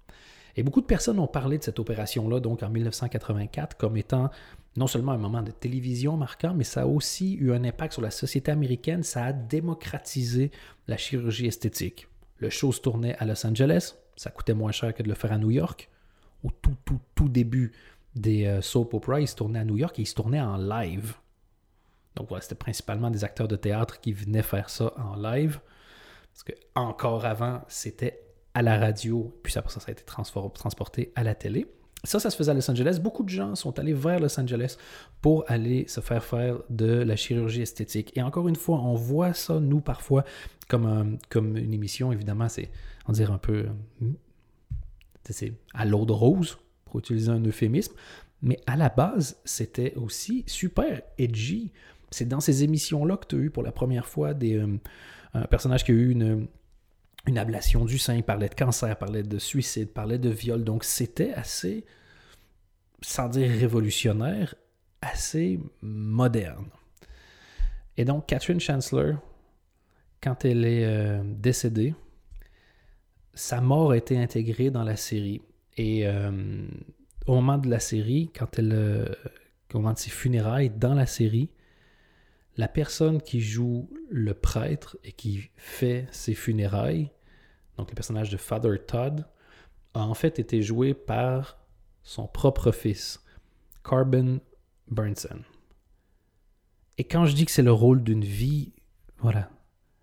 Et 0.57 0.63
beaucoup 0.63 0.81
de 0.81 0.87
personnes 0.87 1.19
ont 1.19 1.27
parlé 1.27 1.59
de 1.59 1.63
cette 1.63 1.79
opération-là, 1.79 2.39
donc 2.39 2.63
en 2.63 2.69
1984, 2.69 3.77
comme 3.77 3.95
étant 3.95 4.31
non 4.75 4.87
seulement 4.87 5.11
un 5.11 5.17
moment 5.17 5.43
de 5.43 5.51
télévision 5.51 6.17
marquant, 6.17 6.53
mais 6.55 6.63
ça 6.63 6.81
a 6.81 6.85
aussi 6.87 7.35
eu 7.35 7.51
un 7.53 7.63
impact 7.63 7.93
sur 7.93 8.01
la 8.01 8.09
société 8.09 8.51
américaine. 8.51 9.03
Ça 9.03 9.25
a 9.25 9.33
démocratisé 9.33 10.51
la 10.87 10.97
chirurgie 10.97 11.45
esthétique. 11.45 12.07
Le 12.37 12.49
show 12.49 12.71
se 12.71 12.81
tournait 12.81 13.15
à 13.17 13.25
Los 13.25 13.45
Angeles, 13.45 13.95
ça 14.15 14.31
coûtait 14.31 14.55
moins 14.55 14.71
cher 14.71 14.95
que 14.95 15.03
de 15.03 15.07
le 15.07 15.15
faire 15.15 15.31
à 15.31 15.37
New 15.37 15.51
York. 15.51 15.89
Au 16.43 16.49
tout, 16.49 16.75
tout, 16.85 16.99
tout 17.13 17.29
début 17.29 17.71
des 18.15 18.45
euh, 18.45 18.61
soap 18.61 18.95
opera, 18.95 19.21
il 19.21 19.27
se 19.27 19.35
tournait 19.35 19.59
à 19.59 19.65
New 19.65 19.77
York 19.77 19.97
et 19.99 20.03
il 20.03 20.07
se 20.07 20.15
tournait 20.15 20.41
en 20.41 20.57
live. 20.57 21.13
Donc 22.15 22.29
voilà, 22.29 22.41
c'était 22.41 22.55
principalement 22.55 23.11
des 23.11 23.23
acteurs 23.23 23.47
de 23.47 23.55
théâtre 23.55 23.99
qui 23.99 24.11
venaient 24.11 24.41
faire 24.41 24.71
ça 24.71 24.91
en 24.97 25.15
live. 25.15 25.59
Parce 26.33 26.43
que 26.43 26.53
encore 26.75 27.25
avant, 27.25 27.61
c'était 27.67 28.26
à 28.57 28.63
la 28.63 28.79
radio, 28.79 29.31
puis 29.43 29.53
ça, 29.53 29.63
ça 29.67 29.79
a 29.87 29.91
été 29.91 30.03
transporté 30.03 31.11
à 31.13 31.23
la 31.23 31.35
télé. 31.35 31.67
Ça, 32.03 32.19
ça 32.19 32.31
se 32.31 32.35
faisait 32.35 32.49
à 32.49 32.55
Los 32.55 32.71
Angeles. 32.71 32.99
Beaucoup 32.99 33.21
de 33.21 33.29
gens 33.29 33.53
sont 33.53 33.77
allés 33.77 33.93
vers 33.93 34.19
Los 34.19 34.39
Angeles 34.39 34.77
pour 35.21 35.45
aller 35.47 35.87
se 35.87 36.01
faire 36.01 36.23
faire 36.23 36.57
de 36.71 36.87
la 36.87 37.15
chirurgie 37.15 37.61
esthétique. 37.61 38.17
Et 38.17 38.23
encore 38.23 38.47
une 38.47 38.55
fois, 38.55 38.79
on 38.79 38.95
voit 38.95 39.35
ça, 39.35 39.59
nous, 39.59 39.79
parfois, 39.79 40.25
comme, 40.67 41.19
comme 41.29 41.55
une 41.55 41.71
émission, 41.71 42.11
évidemment, 42.11 42.49
c'est, 42.49 42.71
on 43.05 43.11
dirait 43.11 43.31
un 43.31 43.37
peu, 43.37 43.67
c'est 45.29 45.53
à 45.75 45.85
l'eau 45.85 46.05
de 46.05 46.13
rose, 46.13 46.57
pour 46.85 46.97
utiliser 46.97 47.29
un 47.29 47.43
euphémisme. 47.45 47.93
Mais 48.41 48.59
à 48.65 48.75
la 48.75 48.89
base, 48.89 49.37
c'était 49.45 49.93
aussi 49.97 50.45
super 50.47 51.03
edgy. 51.19 51.73
C'est 52.09 52.27
dans 52.27 52.39
ces 52.39 52.63
émissions-là 52.63 53.17
que 53.17 53.27
tu 53.27 53.35
as 53.35 53.39
eu 53.39 53.49
pour 53.51 53.61
la 53.61 53.71
première 53.71 54.07
fois 54.07 54.33
des, 54.33 54.55
euh, 54.55 54.79
un 55.35 55.45
personnage 55.45 55.83
qui 55.83 55.91
a 55.91 55.93
eu 55.93 56.09
une, 56.09 56.47
une 57.27 57.37
ablation 57.37 57.85
du 57.85 57.97
sein, 57.97 58.15
il 58.15 58.23
parlait 58.23 58.49
de 58.49 58.55
cancer, 58.55 58.97
parlait 58.97 59.23
de 59.23 59.37
suicide, 59.37 59.89
parlait 59.89 60.17
de 60.17 60.29
viol. 60.29 60.63
Donc 60.63 60.83
c'était 60.85 61.33
assez, 61.33 61.85
sans 63.01 63.27
dire 63.27 63.49
révolutionnaire, 63.51 64.55
assez 65.01 65.59
moderne. 65.81 66.69
Et 67.97 68.05
donc 68.05 68.27
Catherine 68.27 68.59
Chancellor, 68.59 69.17
quand 70.21 70.45
elle 70.45 70.65
est 70.65 70.85
euh, 70.85 71.21
décédée, 71.23 71.93
sa 73.33 73.61
mort 73.61 73.91
a 73.91 73.97
été 73.97 74.17
intégrée 74.17 74.71
dans 74.71 74.83
la 74.83 74.95
série. 74.95 75.41
Et 75.75 76.07
euh, 76.07 76.31
au 77.27 77.35
moment 77.35 77.57
de 77.57 77.69
la 77.69 77.79
série, 77.79 78.31
quand 78.33 78.57
elle, 78.57 78.71
euh, 78.73 79.05
au 79.73 79.79
moment 79.79 79.93
de 79.93 79.99
ses 79.99 80.09
funérailles 80.09 80.69
dans 80.69 80.93
la 80.93 81.05
série, 81.05 81.49
la 82.55 82.67
personne 82.67 83.21
qui 83.21 83.41
joue 83.41 83.89
le 84.09 84.33
prêtre 84.33 84.97
et 85.03 85.11
qui 85.11 85.51
fait 85.57 86.07
ses 86.11 86.33
funérailles, 86.33 87.11
donc 87.77 87.89
le 87.89 87.95
personnage 87.95 88.29
de 88.29 88.37
Father 88.37 88.77
Todd, 88.85 89.25
a 89.93 90.01
en 90.01 90.13
fait 90.13 90.39
été 90.39 90.61
joué 90.61 90.93
par 90.93 91.59
son 92.03 92.27
propre 92.27 92.71
fils, 92.71 93.23
Carbon 93.83 94.39
Burnson. 94.89 95.41
Et 96.97 97.03
quand 97.03 97.25
je 97.25 97.35
dis 97.35 97.45
que 97.45 97.51
c'est 97.51 97.61
le 97.61 97.71
rôle 97.71 98.03
d'une 98.03 98.23
vie, 98.23 98.73
voilà, 99.19 99.49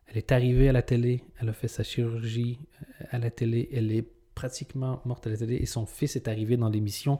elle 0.06 0.18
est 0.18 0.32
arrivée 0.32 0.68
à 0.68 0.72
la 0.72 0.82
télé, 0.82 1.24
elle 1.40 1.48
a 1.48 1.52
fait 1.52 1.68
sa 1.68 1.82
chirurgie 1.82 2.58
euh, 2.82 3.06
à 3.10 3.18
la 3.18 3.30
télé, 3.30 3.68
elle 3.72 3.90
est 3.90 4.08
pratiquement 4.34 5.00
morte 5.04 5.26
à 5.26 5.30
la 5.30 5.36
télé 5.36 5.56
et 5.56 5.66
son 5.66 5.86
fils 5.86 6.16
est 6.16 6.28
arrivé 6.28 6.56
dans 6.56 6.68
l'émission. 6.68 7.18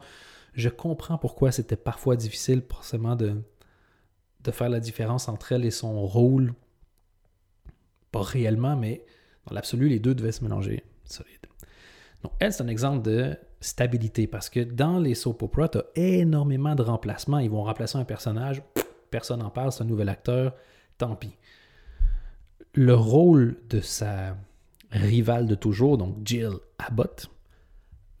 Je 0.53 0.69
comprends 0.69 1.17
pourquoi 1.17 1.51
c'était 1.51 1.75
parfois 1.75 2.15
difficile 2.15 2.61
forcément 2.69 3.15
de, 3.15 3.41
de 4.41 4.51
faire 4.51 4.69
la 4.69 4.79
différence 4.79 5.27
entre 5.27 5.51
elle 5.51 5.65
et 5.65 5.71
son 5.71 6.05
rôle. 6.05 6.53
Pas 8.11 8.21
réellement, 8.21 8.77
mais 8.77 9.05
dans 9.47 9.53
l'absolu, 9.53 9.89
les 9.89 9.99
deux 9.99 10.15
devaient 10.15 10.31
se 10.31 10.43
mélanger 10.43 10.83
solide. 11.03 11.45
Donc, 12.23 12.33
elle, 12.39 12.51
c'est 12.51 12.63
un 12.63 12.67
exemple 12.67 13.03
de 13.03 13.37
stabilité 13.59 14.27
parce 14.27 14.49
que 14.49 14.59
dans 14.59 14.99
les 14.99 15.15
soap 15.15 15.43
opera, 15.43 15.69
tu 15.69 15.77
as 15.77 15.85
énormément 15.95 16.75
de 16.75 16.81
remplacements. 16.81 17.39
Ils 17.39 17.49
vont 17.49 17.63
remplacer 17.63 17.97
un 17.97 18.05
personnage, 18.05 18.61
personne 19.11 19.39
n'en 19.39 19.49
parle, 19.49 19.71
c'est 19.71 19.83
un 19.83 19.87
nouvel 19.87 20.09
acteur, 20.09 20.55
tant 20.97 21.15
pis. 21.15 21.37
Le 22.73 22.95
rôle 22.95 23.57
de 23.69 23.79
sa 23.79 24.37
rivale 24.91 25.47
de 25.47 25.55
toujours, 25.55 25.97
donc 25.97 26.17
Jill 26.25 26.53
Abbott, 26.79 27.29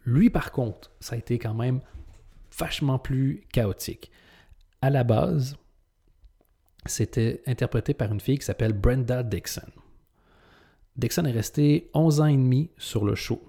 lui 0.05 0.29
par 0.29 0.51
contre, 0.51 0.91
ça 0.99 1.15
a 1.15 1.17
été 1.17 1.39
quand 1.39 1.53
même 1.53 1.81
vachement 2.57 2.99
plus 2.99 3.43
chaotique. 3.51 4.11
À 4.81 4.89
la 4.89 5.03
base, 5.03 5.57
c'était 6.85 7.41
interprété 7.47 7.93
par 7.93 8.11
une 8.11 8.19
fille 8.19 8.37
qui 8.37 8.45
s'appelle 8.45 8.73
Brenda 8.73 9.23
Dixon. 9.23 9.61
Dixon 10.97 11.25
est 11.25 11.31
restée 11.31 11.89
11 11.93 12.21
ans 12.21 12.25
et 12.25 12.37
demi 12.37 12.69
sur 12.77 13.05
le 13.05 13.15
show. 13.15 13.41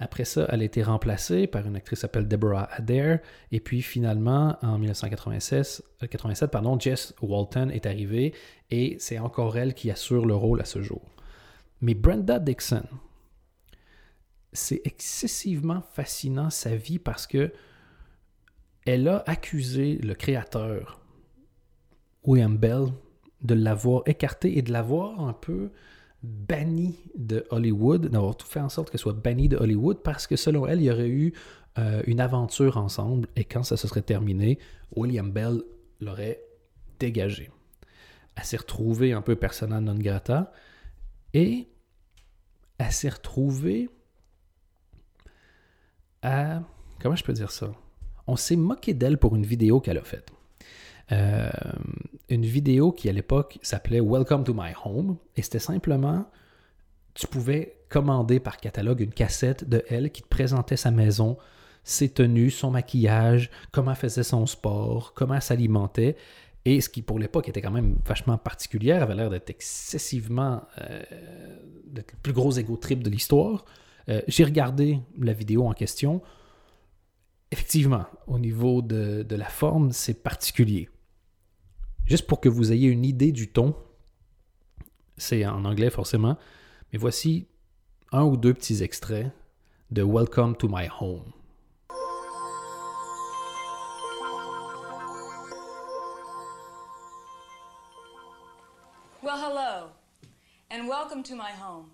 Après 0.00 0.24
ça, 0.24 0.46
elle 0.50 0.62
a 0.62 0.64
été 0.64 0.82
remplacée 0.82 1.46
par 1.48 1.66
une 1.66 1.74
actrice 1.74 2.00
s'appelle 2.00 2.28
Deborah 2.28 2.68
Adair. 2.72 3.18
Et 3.50 3.58
puis 3.58 3.82
finalement, 3.82 4.56
en 4.62 4.78
1987, 4.78 5.82
euh, 6.02 6.46
pardon, 6.46 6.78
Jess 6.78 7.14
Walton 7.20 7.68
est 7.70 7.84
arrivée 7.84 8.32
et 8.70 8.96
c'est 9.00 9.18
encore 9.18 9.58
elle 9.58 9.74
qui 9.74 9.90
assure 9.90 10.24
le 10.24 10.36
rôle 10.36 10.60
à 10.60 10.64
ce 10.64 10.82
jour. 10.82 11.02
Mais 11.80 11.94
Brenda 11.94 12.38
Dixon, 12.38 12.84
c'est 14.52 14.80
excessivement 14.84 15.82
fascinant 15.92 16.50
sa 16.50 16.76
vie 16.76 16.98
parce 16.98 17.26
que 17.26 17.52
elle 18.86 19.08
a 19.08 19.22
accusé 19.26 19.96
le 19.96 20.14
créateur 20.14 21.00
William 22.24 22.56
Bell 22.56 22.86
de 23.42 23.54
l'avoir 23.54 24.02
écarté 24.06 24.58
et 24.58 24.62
de 24.62 24.72
l'avoir 24.72 25.20
un 25.20 25.32
peu 25.32 25.70
banni 26.22 26.98
de 27.16 27.46
Hollywood, 27.50 28.08
d'avoir 28.08 28.36
tout 28.36 28.46
fait 28.46 28.60
en 28.60 28.68
sorte 28.68 28.90
qu'elle 28.90 29.00
soit 29.00 29.12
bannie 29.12 29.48
de 29.48 29.56
Hollywood 29.56 30.02
parce 30.02 30.26
que 30.26 30.36
selon 30.36 30.66
elle, 30.66 30.80
il 30.80 30.84
y 30.84 30.90
aurait 30.90 31.08
eu 31.08 31.32
euh, 31.78 32.02
une 32.06 32.20
aventure 32.20 32.76
ensemble 32.76 33.28
et 33.36 33.44
quand 33.44 33.62
ça 33.62 33.76
se 33.76 33.86
serait 33.86 34.02
terminé, 34.02 34.58
William 34.96 35.30
Bell 35.30 35.62
l'aurait 36.00 36.40
dégagé. 36.98 37.50
Elle 38.34 38.44
s'est 38.44 38.56
retrouvée 38.56 39.12
un 39.12 39.22
peu 39.22 39.36
persona 39.36 39.80
non 39.80 39.96
grata 39.96 40.52
et 41.34 41.68
elle 42.78 42.92
s'est 42.92 43.08
retrouvée 43.08 43.90
à... 46.22 46.62
Comment 47.00 47.16
je 47.16 47.24
peux 47.24 47.32
dire 47.32 47.50
ça? 47.50 47.72
On 48.26 48.36
s'est 48.36 48.56
moqué 48.56 48.92
d'elle 48.92 49.18
pour 49.18 49.36
une 49.36 49.46
vidéo 49.46 49.80
qu'elle 49.80 49.98
a 49.98 50.04
faite. 50.04 50.30
Euh, 51.12 51.50
une 52.28 52.44
vidéo 52.44 52.92
qui 52.92 53.08
à 53.08 53.12
l'époque 53.12 53.58
s'appelait 53.62 54.00
Welcome 54.00 54.44
to 54.44 54.52
my 54.54 54.72
home 54.84 55.16
et 55.36 55.42
c'était 55.42 55.58
simplement 55.58 56.26
tu 57.18 57.26
pouvais 57.26 57.76
commander 57.88 58.38
par 58.38 58.58
catalogue 58.58 59.00
une 59.00 59.12
cassette 59.12 59.68
de 59.68 59.82
elle 59.88 60.12
qui 60.12 60.22
te 60.22 60.28
présentait 60.28 60.76
sa 60.76 60.92
maison, 60.92 61.36
ses 61.82 62.08
tenues, 62.08 62.50
son 62.50 62.70
maquillage, 62.70 63.50
comment 63.72 63.96
faisait 63.96 64.22
son 64.22 64.46
sport, 64.46 65.14
comment 65.14 65.40
s'alimentait. 65.40 66.16
Et 66.64 66.80
ce 66.80 66.88
qui, 66.88 67.02
pour 67.02 67.18
l'époque, 67.18 67.48
était 67.48 67.60
quand 67.60 67.72
même 67.72 67.96
vachement 68.06 68.38
particulière, 68.38 69.02
avait 69.02 69.16
l'air 69.16 69.30
d'être 69.30 69.50
excessivement. 69.50 70.62
Euh, 70.80 71.02
le 71.92 72.02
plus 72.22 72.32
gros 72.32 72.52
égo 72.52 72.76
trip 72.76 73.02
de 73.02 73.10
l'histoire. 73.10 73.64
Euh, 74.08 74.22
j'ai 74.28 74.44
regardé 74.44 75.00
la 75.18 75.32
vidéo 75.32 75.66
en 75.66 75.72
question. 75.72 76.22
Effectivement, 77.50 78.04
au 78.28 78.38
niveau 78.38 78.80
de 78.80 79.34
la 79.34 79.46
forme, 79.46 79.90
c'est 79.90 80.22
particulier. 80.22 80.88
Juste 82.08 82.26
pour 82.26 82.40
que 82.40 82.48
vous 82.48 82.72
ayez 82.72 82.88
une 82.88 83.04
idée 83.04 83.32
du 83.32 83.52
ton, 83.52 83.76
c'est 85.18 85.44
en 85.44 85.66
anglais 85.66 85.90
forcément, 85.90 86.38
mais 86.90 86.98
voici 86.98 87.46
un 88.12 88.24
ou 88.24 88.38
deux 88.38 88.54
petits 88.54 88.82
extraits 88.82 89.30
de 89.90 90.02
Welcome 90.02 90.56
to 90.56 90.68
My 90.70 90.88
Home. 91.00 91.34
Well, 99.22 99.36
hello, 99.36 99.90
and 100.70 100.88
welcome 100.88 101.22
to 101.24 101.34
my 101.34 101.50
home. 101.50 101.90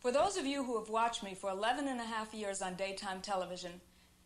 For 0.00 0.12
those 0.12 0.36
of 0.36 0.44
you 0.44 0.62
who 0.64 0.78
have 0.78 0.90
watched 0.90 1.22
me 1.22 1.34
for 1.34 1.48
11 1.48 1.88
and 1.88 1.98
a 1.98 2.04
half 2.04 2.34
years 2.34 2.60
on 2.60 2.74
daytime 2.74 3.22
television 3.22 3.80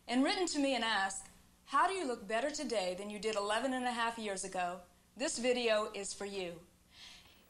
and 0.09 0.25
written 0.25 0.45
to 0.47 0.59
me 0.59 0.75
and 0.75 0.83
asked, 0.83 1.27
How 1.67 1.87
do 1.87 1.93
you 1.93 2.05
look 2.05 2.27
better 2.27 2.49
today 2.49 2.97
than 2.97 3.09
you 3.09 3.17
did 3.17 3.37
11 3.37 3.73
and 3.73 3.85
a 3.85 3.91
half 3.91 4.17
years 4.17 4.43
ago? 4.43 4.81
This 5.17 5.39
video 5.39 5.87
is 5.93 6.13
for 6.13 6.25
you. 6.25 6.59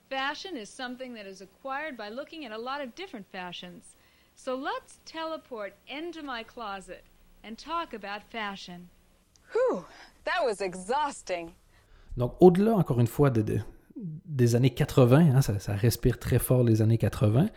Fashion 0.07 0.55
is 0.55 0.69
something 0.69 1.15
that 1.15 1.25
is 1.25 1.41
acquired 1.41 1.97
by 1.97 2.09
looking 2.09 2.45
at 2.45 2.51
a 2.51 2.57
lot 2.59 2.79
of 2.79 2.93
different 2.93 3.25
fashions. 3.31 3.95
So 4.35 4.55
let's 4.55 4.99
teleport 5.03 5.73
into 5.87 6.21
my 6.21 6.43
closet 6.43 7.03
and 7.43 7.57
talk 7.57 7.95
about 7.95 8.21
fashion. 8.29 8.89
Whew, 9.51 9.83
that 10.25 10.45
was 10.45 10.61
exhausting. 10.61 11.53
Donc, 12.17 12.35
au-delà, 12.39 12.75
encore 12.75 12.99
une 12.99 13.07
fois, 13.07 13.31
de, 13.31 13.41
de, 13.41 13.59
des 13.95 14.53
années 14.53 14.69
80, 14.69 15.35
hein, 15.35 15.41
ça, 15.41 15.57
ça, 15.57 15.73
respire 15.73 16.19
très 16.19 16.37
fort 16.37 16.63
les 16.63 16.83
années 16.83 16.99
80, 16.99 17.49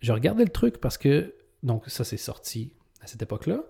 je 0.00 0.12
regardais 0.12 0.44
le 0.44 0.50
truc 0.50 0.80
parce 0.80 0.96
que, 0.96 1.34
donc, 1.62 1.90
ça 1.90 2.04
c'est 2.04 2.16
sorti 2.16 2.72
à 3.02 3.06
cette 3.06 3.20
époque-là. 3.20 3.64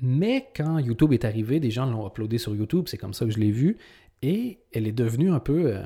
Mais 0.00 0.50
quand 0.56 0.78
YouTube 0.78 1.12
est 1.12 1.24
arrivé, 1.24 1.60
des 1.60 1.70
gens 1.70 1.86
l'ont 1.86 2.06
uploadé 2.06 2.38
sur 2.38 2.54
YouTube, 2.54 2.86
c'est 2.88 2.98
comme 2.98 3.14
ça 3.14 3.24
que 3.24 3.30
je 3.30 3.38
l'ai 3.38 3.52
vu. 3.52 3.78
Et 4.26 4.58
elle 4.72 4.86
est 4.86 4.92
devenue 4.92 5.30
un 5.30 5.38
peu 5.38 5.66
euh, 5.66 5.82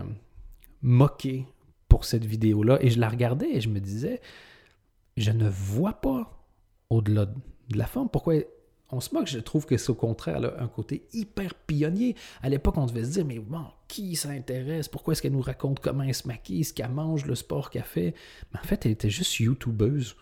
moquée 0.80 1.44
pour 1.88 2.04
cette 2.04 2.24
vidéo-là. 2.24 2.78
Et 2.80 2.88
je 2.88 3.00
la 3.00 3.08
regardais 3.08 3.50
et 3.50 3.60
je 3.60 3.68
me 3.68 3.80
disais, 3.80 4.20
je 5.16 5.32
ne 5.32 5.48
vois 5.48 5.94
pas 5.94 6.46
au-delà 6.88 7.26
de 7.26 7.76
la 7.76 7.86
forme. 7.86 8.08
Pourquoi 8.08 8.34
on 8.90 9.00
se 9.00 9.12
moque? 9.12 9.26
Je 9.26 9.40
trouve 9.40 9.66
que 9.66 9.76
c'est 9.76 9.90
au 9.90 9.96
contraire 9.96 10.40
un 10.56 10.68
côté 10.68 11.08
hyper 11.12 11.52
pionnier. 11.52 12.14
À 12.40 12.48
l'époque, 12.48 12.76
on 12.76 12.86
devait 12.86 13.02
se 13.02 13.10
dire, 13.10 13.24
mais 13.24 13.40
bon, 13.40 13.64
qui 13.88 14.14
s'intéresse? 14.14 14.86
Pourquoi 14.86 15.14
est-ce 15.14 15.22
qu'elle 15.22 15.32
nous 15.32 15.40
raconte 15.40 15.80
comment 15.80 16.04
elle 16.04 16.14
se 16.14 16.28
maquille, 16.28 16.62
ce 16.62 16.72
qu'elle 16.72 16.92
mange, 16.92 17.26
le 17.26 17.34
sport 17.34 17.70
qu'elle 17.70 17.82
fait? 17.82 18.14
Mais 18.52 18.60
en 18.60 18.62
fait, 18.62 18.86
elle 18.86 18.92
était 18.92 19.10
juste 19.10 19.40
youtubeuse 19.40 20.14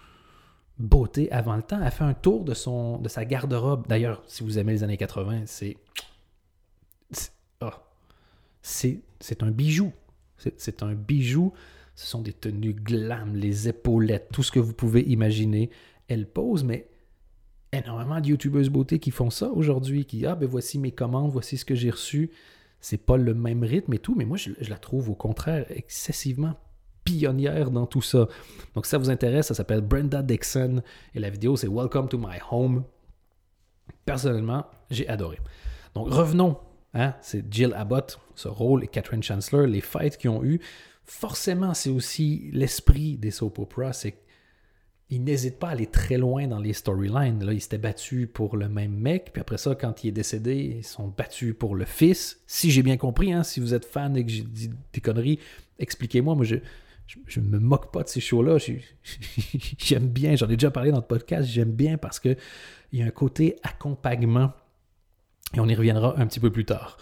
beauté 0.79 1.31
avant 1.33 1.57
le 1.57 1.63
temps. 1.63 1.83
Elle 1.83 1.93
fait 1.93 2.05
un 2.05 2.15
tour 2.15 2.45
de, 2.45 2.55
son, 2.55 2.97
de 2.97 3.11
sa 3.11 3.27
garde-robe. 3.27 3.87
D'ailleurs, 3.87 4.23
si 4.27 4.43
vous 4.43 4.59
aimez 4.59 4.73
les 4.73 4.85
années 4.85 4.97
80, 4.97 5.43
c'est 5.45 5.77
c'est 8.67 9.43
un 9.43 9.51
bijou. 9.51 9.93
C'est 10.37 10.83
un 10.83 10.95
bijou. 10.95 11.53
Ce 11.95 12.07
sont 12.07 12.21
des 12.21 12.33
tenues 12.33 12.75
glam, 12.75 13.35
les 13.35 13.69
épaulettes, 13.69 14.29
tout 14.33 14.43
ce 14.43 14.51
que 14.51 14.61
vous 14.61 14.75
pouvez 14.75 15.03
imaginer. 15.03 15.71
Elle 16.09 16.29
pose, 16.29 16.63
mais 16.63 16.89
énormément 17.73 18.21
de 18.21 18.29
youtubeuses 18.29 18.69
beauté 18.69 18.99
qui 18.99 19.11
font 19.11 19.31
ça 19.31 19.51
aujourd'hui, 19.51 20.05
qui, 20.05 20.27
ah 20.27 20.35
ben 20.35 20.47
voici 20.47 20.79
mes 20.79 20.93
commandes, 20.93 21.31
voici 21.31 21.57
ce 21.57 21.65
que 21.65 21.75
j'ai 21.75 21.91
reçu. 21.91 22.31
C'est 22.81 22.99
pas 22.99 23.17
le 23.17 23.35
même 23.35 23.65
rythme 23.65 23.95
et 23.95 23.99
tout, 23.99 24.15
mais 24.15 24.25
moi 24.25 24.37
je, 24.37 24.51
la 24.69 24.77
trouve 24.77 25.09
au 25.09 25.15
contraire 25.15 25.65
excessivement 25.71 26.55
pionnière 27.05 27.71
dans 27.71 27.87
tout 27.87 28.03
ça. 28.03 28.29
Donc 28.75 28.85
si 28.85 28.91
ça 28.91 28.99
vous 28.99 29.11
intéresse, 29.11 29.47
ça 29.47 29.55
s'appelle 29.55 29.81
Brenda 29.81 30.23
Dixon 30.23 30.83
et 31.15 31.19
la 31.19 31.31
vidéo 31.31 31.57
c'est 31.57 31.69
Welcome 31.69 32.09
to 32.09 32.19
my 32.19 32.39
home. 32.51 32.85
Personnellement, 34.05 34.67
j'ai 34.91 35.09
adoré. 35.09 35.39
Donc 35.95 36.11
revenons 36.11 36.59
Hein? 36.97 37.15
C'est 37.21 37.45
Jill 37.53 37.75
Abbott, 37.75 38.19
ce 38.35 38.49
rôle, 38.49 38.83
et 38.83 38.87
Catherine 38.87 39.23
Chancellor, 39.23 39.67
les 39.67 39.83
fights 39.83 40.17
qu'ils 40.17 40.31
ont 40.31 40.43
eu. 40.43 40.61
Forcément, 41.05 41.75
c'est 41.75 41.91
aussi 41.91 42.49
l'esprit 42.53 43.19
des 43.19 43.31
soap 43.31 43.59
operas, 43.59 43.93
c'est 43.93 44.15
qu'ils 45.09 45.23
n'hésitent 45.23 45.59
pas 45.59 45.69
à 45.69 45.73
aller 45.73 45.87
très 45.87 46.17
loin 46.17 46.47
dans 46.47 46.59
les 46.59 46.73
storylines. 46.73 47.45
Là, 47.45 47.53
ils 47.53 47.61
s'étaient 47.61 47.77
battus 47.77 48.27
pour 48.33 48.57
le 48.57 48.71
même 48.71 48.95
mec, 48.95 49.31
puis 49.33 49.43
après 49.43 49.59
ça, 49.59 49.75
quand 49.75 50.05
il 50.05 50.09
est 50.09 50.13
décédé, 50.13 50.77
ils 50.79 50.85
sont 50.85 51.09
battus 51.09 51.55
pour 51.57 51.75
le 51.75 51.85
fils. 51.85 52.41
Si 52.47 52.71
j'ai 52.71 52.83
bien 52.83 52.97
compris, 52.97 53.31
hein, 53.31 53.43
si 53.43 53.61
vous 53.61 53.75
êtes 53.75 53.85
fan 53.85 54.17
et 54.17 54.25
que 54.25 54.33
j'ai 54.33 54.43
dit 54.43 54.71
des 54.95 55.01
conneries, 55.03 55.39
expliquez-moi. 55.79 56.35
Moi, 56.35 56.47
je, 56.47 56.57
je, 57.27 57.41
ne 57.41 57.47
me 57.47 57.59
moque 57.59 57.93
pas 57.93 58.05
de 58.05 58.09
ces 58.09 58.21
shows-là. 58.21 58.57
J'aime 59.79 60.09
bien, 60.09 60.35
j'en 60.35 60.49
ai 60.49 60.57
déjà 60.57 60.71
parlé 60.71 60.93
dans 60.93 60.97
le 60.97 61.03
podcast, 61.03 61.47
j'aime 61.47 61.73
bien 61.73 61.99
parce 61.99 62.19
qu'il 62.19 62.39
y 62.95 63.03
a 63.03 63.05
un 63.05 63.11
côté 63.11 63.57
accompagnement 63.63 64.53
et 65.55 65.61
on 65.61 65.67
y 65.67 65.75
reviendra 65.75 66.19
un 66.19 66.27
petit 66.27 66.41
peu 66.41 66.51
plus 66.51 66.65
tard. 66.65 66.97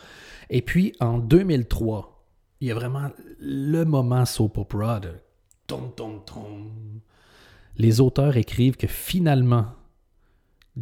Et 0.51 0.63
puis 0.63 0.95
en 1.01 1.19
2003, 1.19 2.27
il 2.61 2.69
y 2.69 2.71
a 2.71 2.75
vraiment 2.75 3.11
le 3.39 3.85
moment 3.85 4.25
soap 4.25 4.59
opera 4.59 5.01
de 5.01 5.13
tom 5.67 5.93
tom 5.97 6.21
tom. 6.25 7.01
Les 7.77 8.01
auteurs 8.01 8.37
écrivent 8.37 8.77
que 8.77 8.87
finalement, 8.87 9.67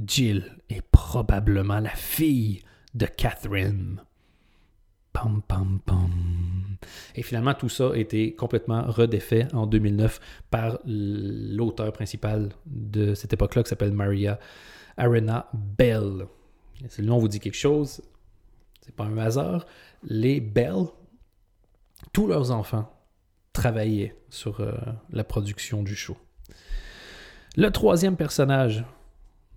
Jill 0.07 0.57
est 0.69 0.83
probablement 0.90 1.81
la 1.81 1.90
fille 1.90 2.62
de 2.95 3.07
Catherine. 3.07 4.02
Pam, 5.12 5.42
pam, 5.47 5.81
pam. 5.85 6.11
Et 7.14 7.23
finalement, 7.23 7.54
tout 7.54 7.69
ça 7.69 7.90
a 7.90 7.97
été 7.97 8.35
complètement 8.35 8.83
redéfait 8.83 9.47
en 9.52 9.66
2009 9.66 10.21
par 10.50 10.78
l'auteur 10.87 11.92
principal 11.92 12.50
de 12.66 13.14
cette 13.14 13.33
époque-là 13.33 13.62
qui 13.62 13.69
s'appelle 13.69 13.92
Maria 13.92 14.38
Arena 14.97 15.49
Bell. 15.52 16.26
Si 16.89 17.01
le 17.01 17.09
nom 17.09 17.19
vous 17.19 17.29
dit 17.29 17.41
quelque 17.41 17.57
chose, 17.57 18.03
c'est 18.81 18.95
pas 18.95 19.05
un 19.05 19.19
hasard. 19.19 19.67
Les 20.03 20.41
Bell, 20.41 20.87
tous 22.12 22.27
leurs 22.27 22.51
enfants 22.51 22.93
travaillaient 23.53 24.17
sur 24.31 24.61
euh, 24.61 24.73
la 25.11 25.25
production 25.25 25.83
du 25.83 25.95
show. 25.95 26.17
Le 27.57 27.71
troisième 27.71 28.17
personnage 28.17 28.85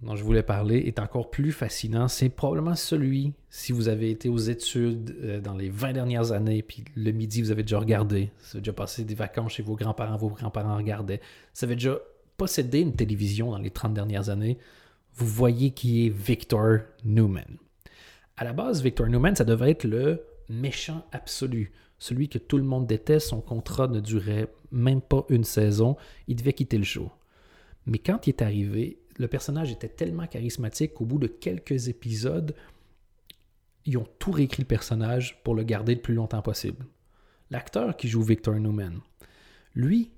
dont 0.01 0.15
je 0.15 0.23
voulais 0.23 0.43
parler 0.43 0.79
est 0.79 0.99
encore 0.99 1.29
plus 1.29 1.51
fascinant. 1.51 2.07
C'est 2.07 2.29
probablement 2.29 2.75
celui, 2.75 3.33
si 3.49 3.71
vous 3.71 3.87
avez 3.87 4.11
été 4.11 4.29
aux 4.29 4.37
études 4.37 5.15
euh, 5.23 5.39
dans 5.39 5.53
les 5.53 5.69
20 5.69 5.93
dernières 5.93 6.31
années, 6.31 6.61
puis 6.61 6.83
le 6.95 7.11
midi, 7.11 7.41
vous 7.41 7.51
avez 7.51 7.63
déjà 7.63 7.79
regardé, 7.79 8.31
vous 8.41 8.57
avez 8.57 8.61
déjà 8.61 8.73
passé 8.73 9.03
des 9.03 9.15
vacances 9.15 9.53
chez 9.53 9.63
vos 9.63 9.75
grands-parents, 9.75 10.17
vos 10.17 10.29
grands-parents 10.29 10.77
regardaient, 10.77 11.21
vous 11.55 11.63
avez 11.63 11.75
déjà 11.75 11.97
possédé 12.37 12.81
une 12.81 12.93
télévision 12.93 13.51
dans 13.51 13.57
les 13.57 13.71
30 13.71 13.93
dernières 13.93 14.29
années, 14.29 14.57
vous 15.15 15.27
voyez 15.27 15.71
qui 15.71 16.05
est 16.05 16.09
Victor 16.09 16.79
Newman. 17.03 17.57
À 18.37 18.43
la 18.43 18.53
base, 18.53 18.81
Victor 18.81 19.07
Newman, 19.07 19.35
ça 19.35 19.45
devait 19.45 19.71
être 19.71 19.85
le 19.85 20.21
méchant 20.49 21.05
absolu, 21.11 21.71
celui 21.97 22.27
que 22.27 22.37
tout 22.37 22.57
le 22.57 22.63
monde 22.63 22.85
déteste, 22.85 23.29
son 23.29 23.41
contrat 23.41 23.87
ne 23.87 24.01
durait 24.01 24.51
même 24.71 25.01
pas 25.01 25.25
une 25.29 25.45
saison, 25.45 25.95
il 26.27 26.35
devait 26.35 26.53
quitter 26.53 26.77
le 26.77 26.83
show. 26.83 27.09
Mais 27.85 27.97
quand 27.97 28.27
il 28.27 28.31
est 28.31 28.41
arrivé, 28.41 28.99
le 29.17 29.27
personnage 29.27 29.71
était 29.71 29.87
tellement 29.87 30.27
charismatique 30.27 30.93
qu'au 30.93 31.05
bout 31.05 31.19
de 31.19 31.27
quelques 31.27 31.87
épisodes, 31.87 32.53
ils 33.85 33.97
ont 33.97 34.07
tout 34.19 34.31
réécrit 34.31 34.63
le 34.63 34.67
personnage 34.67 35.41
pour 35.43 35.55
le 35.55 35.63
garder 35.63 35.95
le 35.95 36.01
plus 36.01 36.13
longtemps 36.15 36.41
possible. 36.41 36.85
L'acteur 37.51 37.95
qui 37.95 38.09
joue 38.09 38.23
Victor 38.23 38.55
Newman, 38.55 38.99
lui, 39.75 40.11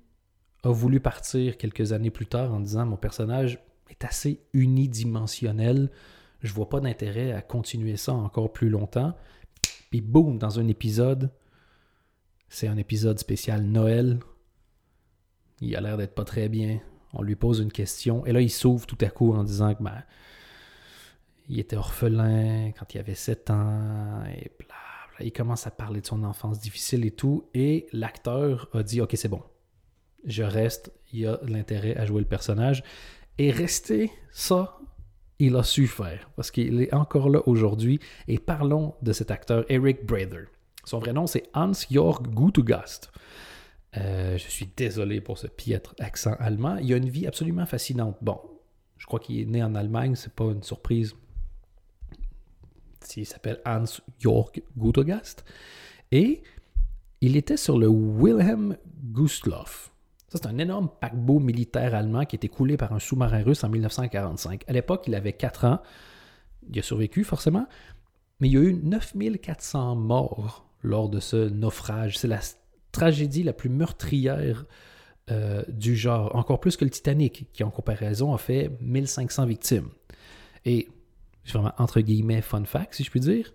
a 0.64 0.70
voulu 0.70 0.98
partir 0.98 1.56
quelques 1.56 1.92
années 1.92 2.10
plus 2.10 2.26
tard 2.26 2.52
en 2.52 2.60
disant 2.60 2.86
Mon 2.86 2.96
personnage 2.96 3.60
est 3.90 4.04
assez 4.04 4.40
unidimensionnel, 4.52 5.90
je 6.40 6.52
vois 6.52 6.68
pas 6.68 6.80
d'intérêt 6.80 7.32
à 7.32 7.42
continuer 7.42 7.96
ça 7.96 8.12
encore 8.12 8.52
plus 8.52 8.68
longtemps. 8.68 9.14
Puis 9.90 10.00
boum, 10.00 10.38
dans 10.38 10.60
un 10.60 10.68
épisode, 10.68 11.30
c'est 12.48 12.68
un 12.68 12.76
épisode 12.76 13.18
spécial 13.18 13.62
Noël. 13.62 14.20
Il 15.60 15.74
a 15.76 15.80
l'air 15.80 15.96
d'être 15.96 16.14
pas 16.14 16.24
très 16.24 16.48
bien. 16.48 16.80
On 17.12 17.22
lui 17.22 17.36
pose 17.36 17.60
une 17.60 17.72
question, 17.72 18.24
et 18.26 18.32
là, 18.32 18.40
il 18.40 18.50
s'ouvre 18.50 18.86
tout 18.86 18.98
à 19.00 19.08
coup 19.08 19.32
en 19.32 19.42
disant 19.42 19.74
que 19.74 19.82
ben, 19.82 20.02
il 21.48 21.58
était 21.58 21.76
orphelin 21.76 22.72
quand 22.78 22.94
il 22.94 22.98
avait 22.98 23.14
7 23.14 23.50
ans, 23.50 24.24
et 24.26 24.52
bla, 24.58 24.76
Il 25.20 25.32
commence 25.32 25.66
à 25.66 25.70
parler 25.70 26.02
de 26.02 26.06
son 26.06 26.22
enfance 26.22 26.60
difficile 26.60 27.06
et 27.06 27.10
tout, 27.10 27.48
et 27.54 27.86
l'acteur 27.92 28.68
a 28.74 28.82
dit 28.82 29.00
Ok, 29.00 29.12
c'est 29.16 29.28
bon, 29.28 29.42
je 30.24 30.42
reste, 30.42 30.92
il 31.12 31.26
a 31.26 31.40
l'intérêt 31.42 31.96
à 31.96 32.04
jouer 32.04 32.20
le 32.20 32.28
personnage. 32.28 32.84
Et 33.38 33.50
rester, 33.50 34.10
ça, 34.32 34.78
il 35.38 35.54
a 35.56 35.62
su 35.62 35.86
faire, 35.86 36.28
parce 36.34 36.50
qu'il 36.50 36.82
est 36.82 36.92
encore 36.92 37.30
là 37.30 37.40
aujourd'hui. 37.46 38.00
Et 38.26 38.38
parlons 38.38 38.94
de 39.02 39.12
cet 39.12 39.30
acteur, 39.30 39.64
Eric 39.68 40.04
Brader. 40.04 40.44
Son 40.84 40.98
vrai 40.98 41.12
nom, 41.12 41.26
c'est 41.26 41.44
Hans-Jörg 41.54 42.26
Gutugast. 42.34 43.12
Euh, 43.96 44.36
je 44.36 44.48
suis 44.48 44.68
désolé 44.76 45.20
pour 45.20 45.38
ce 45.38 45.46
piètre 45.46 45.94
accent 45.98 46.34
allemand. 46.38 46.76
Il 46.76 46.92
a 46.92 46.96
une 46.96 47.08
vie 47.08 47.26
absolument 47.26 47.66
fascinante. 47.66 48.16
Bon, 48.20 48.40
je 48.96 49.06
crois 49.06 49.20
qu'il 49.20 49.40
est 49.40 49.46
né 49.46 49.62
en 49.62 49.74
Allemagne, 49.74 50.14
c'est 50.14 50.32
pas 50.32 50.44
une 50.44 50.62
surprise. 50.62 51.14
Il 53.16 53.26
s'appelle 53.26 53.60
Hans-Jörg 53.64 54.62
Gutogast. 54.76 55.44
Et 56.10 56.42
il 57.20 57.36
était 57.36 57.56
sur 57.56 57.78
le 57.78 57.88
Wilhelm 57.88 58.76
Gustloff. 59.12 59.92
Ça, 60.28 60.38
c'est 60.42 60.46
un 60.46 60.58
énorme 60.58 60.90
paquebot 61.00 61.38
militaire 61.38 61.94
allemand 61.94 62.24
qui 62.26 62.36
a 62.36 62.38
été 62.38 62.48
coulé 62.48 62.76
par 62.76 62.92
un 62.92 62.98
sous-marin 62.98 63.42
russe 63.42 63.64
en 63.64 63.70
1945. 63.70 64.64
À 64.68 64.72
l'époque, 64.72 65.04
il 65.06 65.14
avait 65.14 65.32
4 65.32 65.64
ans. 65.64 65.80
Il 66.70 66.78
a 66.78 66.82
survécu, 66.82 67.24
forcément. 67.24 67.66
Mais 68.40 68.48
il 68.48 68.54
y 68.54 68.56
a 68.58 68.60
eu 68.60 68.74
9400 68.74 69.96
morts 69.96 70.66
lors 70.82 71.08
de 71.08 71.18
ce 71.18 71.48
naufrage. 71.48 72.18
C'est 72.18 72.28
la 72.28 72.40
tragédie 72.92 73.42
la 73.42 73.54
plus 73.54 73.70
meurtrière 73.70 74.66
euh, 75.30 75.62
du 75.68 75.96
genre, 75.96 76.34
encore 76.36 76.60
plus 76.60 76.76
que 76.76 76.84
le 76.84 76.90
Titanic, 76.90 77.46
qui 77.52 77.64
en 77.64 77.70
comparaison 77.70 78.34
a 78.34 78.38
fait 78.38 78.70
1500 78.80 79.46
victimes. 79.46 79.88
Et, 80.66 80.88
vraiment, 81.46 81.72
entre 81.78 82.00
guillemets, 82.00 82.42
fun 82.42 82.64
fact, 82.64 82.94
si 82.94 83.04
je 83.04 83.10
puis 83.10 83.20
dire, 83.20 83.52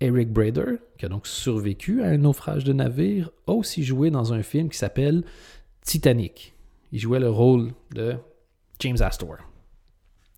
Eric 0.00 0.32
Brader, 0.32 0.78
qui 0.98 1.06
a 1.06 1.08
donc 1.08 1.26
survécu 1.26 2.02
à 2.02 2.06
un 2.06 2.18
naufrage 2.18 2.64
de 2.64 2.72
navire, 2.72 3.30
a 3.46 3.52
aussi 3.52 3.82
joué 3.82 4.10
dans 4.10 4.32
un 4.32 4.42
film 4.42 4.68
qui 4.68 4.78
s'appelle 4.78 5.24
Titanic. 5.82 6.54
Il 6.92 6.98
jouait 6.98 7.20
le 7.20 7.30
rôle 7.30 7.72
de 7.94 8.16
James 8.80 8.98
Astor. 9.00 9.36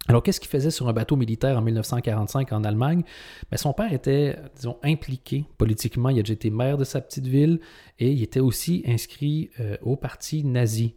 Alors, 0.08 0.22
qu'est-ce 0.22 0.38
qu'il 0.38 0.50
faisait 0.50 0.70
sur 0.70 0.88
un 0.88 0.92
bateau 0.92 1.16
militaire 1.16 1.58
en 1.58 1.62
1945 1.62 2.52
en 2.52 2.62
Allemagne? 2.62 3.02
Ben, 3.50 3.56
son 3.56 3.72
père 3.72 3.92
était, 3.92 4.36
disons, 4.54 4.78
impliqué 4.84 5.44
politiquement. 5.58 6.10
Il 6.10 6.18
a 6.18 6.22
déjà 6.22 6.34
été 6.34 6.50
maire 6.50 6.78
de 6.78 6.84
sa 6.84 7.00
petite 7.00 7.26
ville 7.26 7.60
et 7.98 8.12
il 8.12 8.22
était 8.22 8.40
aussi 8.40 8.84
inscrit 8.86 9.50
euh, 9.58 9.76
au 9.82 9.96
parti 9.96 10.44
nazi. 10.44 10.94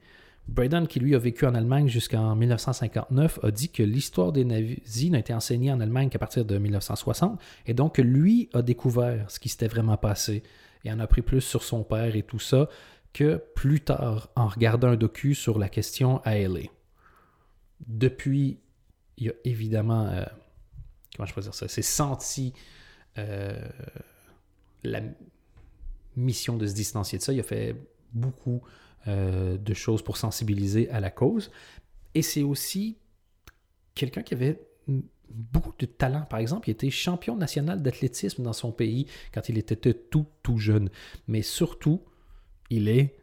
Braden, 0.49 0.87
qui 0.87 0.99
lui 0.99 1.15
a 1.15 1.19
vécu 1.19 1.45
en 1.45 1.55
Allemagne 1.55 1.87
jusqu'en 1.87 2.35
1959, 2.35 3.39
a 3.43 3.51
dit 3.51 3.69
que 3.69 3.83
l'histoire 3.83 4.31
des 4.31 4.45
nazis 4.45 5.11
n'a 5.11 5.19
été 5.19 5.33
enseignée 5.33 5.71
en 5.71 5.79
Allemagne 5.79 6.09
qu'à 6.09 6.19
partir 6.19 6.45
de 6.45 6.57
1960 6.57 7.39
et 7.67 7.73
donc 7.73 7.97
lui 7.97 8.49
a 8.53 8.61
découvert 8.61 9.29
ce 9.29 9.39
qui 9.39 9.49
s'était 9.49 9.67
vraiment 9.67 9.97
passé 9.97 10.43
et 10.83 10.91
en 10.91 10.99
a 10.99 11.03
appris 11.03 11.21
plus 11.21 11.41
sur 11.41 11.63
son 11.63 11.83
père 11.83 12.15
et 12.15 12.23
tout 12.23 12.39
ça 12.39 12.67
que 13.13 13.41
plus 13.55 13.81
tard 13.81 14.29
en 14.35 14.47
regardant 14.47 14.89
un 14.89 14.95
docu 14.95 15.35
sur 15.35 15.59
la 15.59 15.69
question 15.69 16.19
à 16.23 16.37
LA. 16.37 16.61
Depuis 17.87 18.59
il 19.19 19.29
a 19.29 19.33
évidemment, 19.43 20.07
euh, 20.07 20.23
comment 21.15 21.27
je 21.27 21.33
peux 21.33 21.41
dire 21.41 21.53
ça, 21.53 21.67
c'est 21.67 21.81
senti 21.81 22.53
euh, 23.17 23.59
la 24.83 25.01
mission 26.15 26.57
de 26.57 26.65
se 26.65 26.73
distancier 26.73 27.17
de 27.17 27.23
ça. 27.23 27.33
Il 27.33 27.39
a 27.39 27.43
fait 27.43 27.75
beaucoup 28.13 28.61
euh, 29.07 29.57
de 29.57 29.73
choses 29.73 30.01
pour 30.01 30.17
sensibiliser 30.17 30.89
à 30.89 30.99
la 30.99 31.09
cause. 31.09 31.51
Et 32.15 32.21
c'est 32.21 32.43
aussi 32.43 32.97
quelqu'un 33.95 34.23
qui 34.23 34.33
avait 34.33 34.61
beaucoup 35.29 35.73
de 35.77 35.85
talent. 35.85 36.25
Par 36.29 36.39
exemple, 36.39 36.69
il 36.69 36.71
était 36.71 36.89
champion 36.89 37.35
national 37.35 37.81
d'athlétisme 37.81 38.43
dans 38.43 38.53
son 38.53 38.71
pays 38.71 39.07
quand 39.33 39.49
il 39.49 39.57
était 39.57 39.93
tout, 39.93 40.25
tout 40.43 40.57
jeune. 40.57 40.89
Mais 41.27 41.41
surtout, 41.41 42.01
il 42.69 42.89
est 42.89 43.15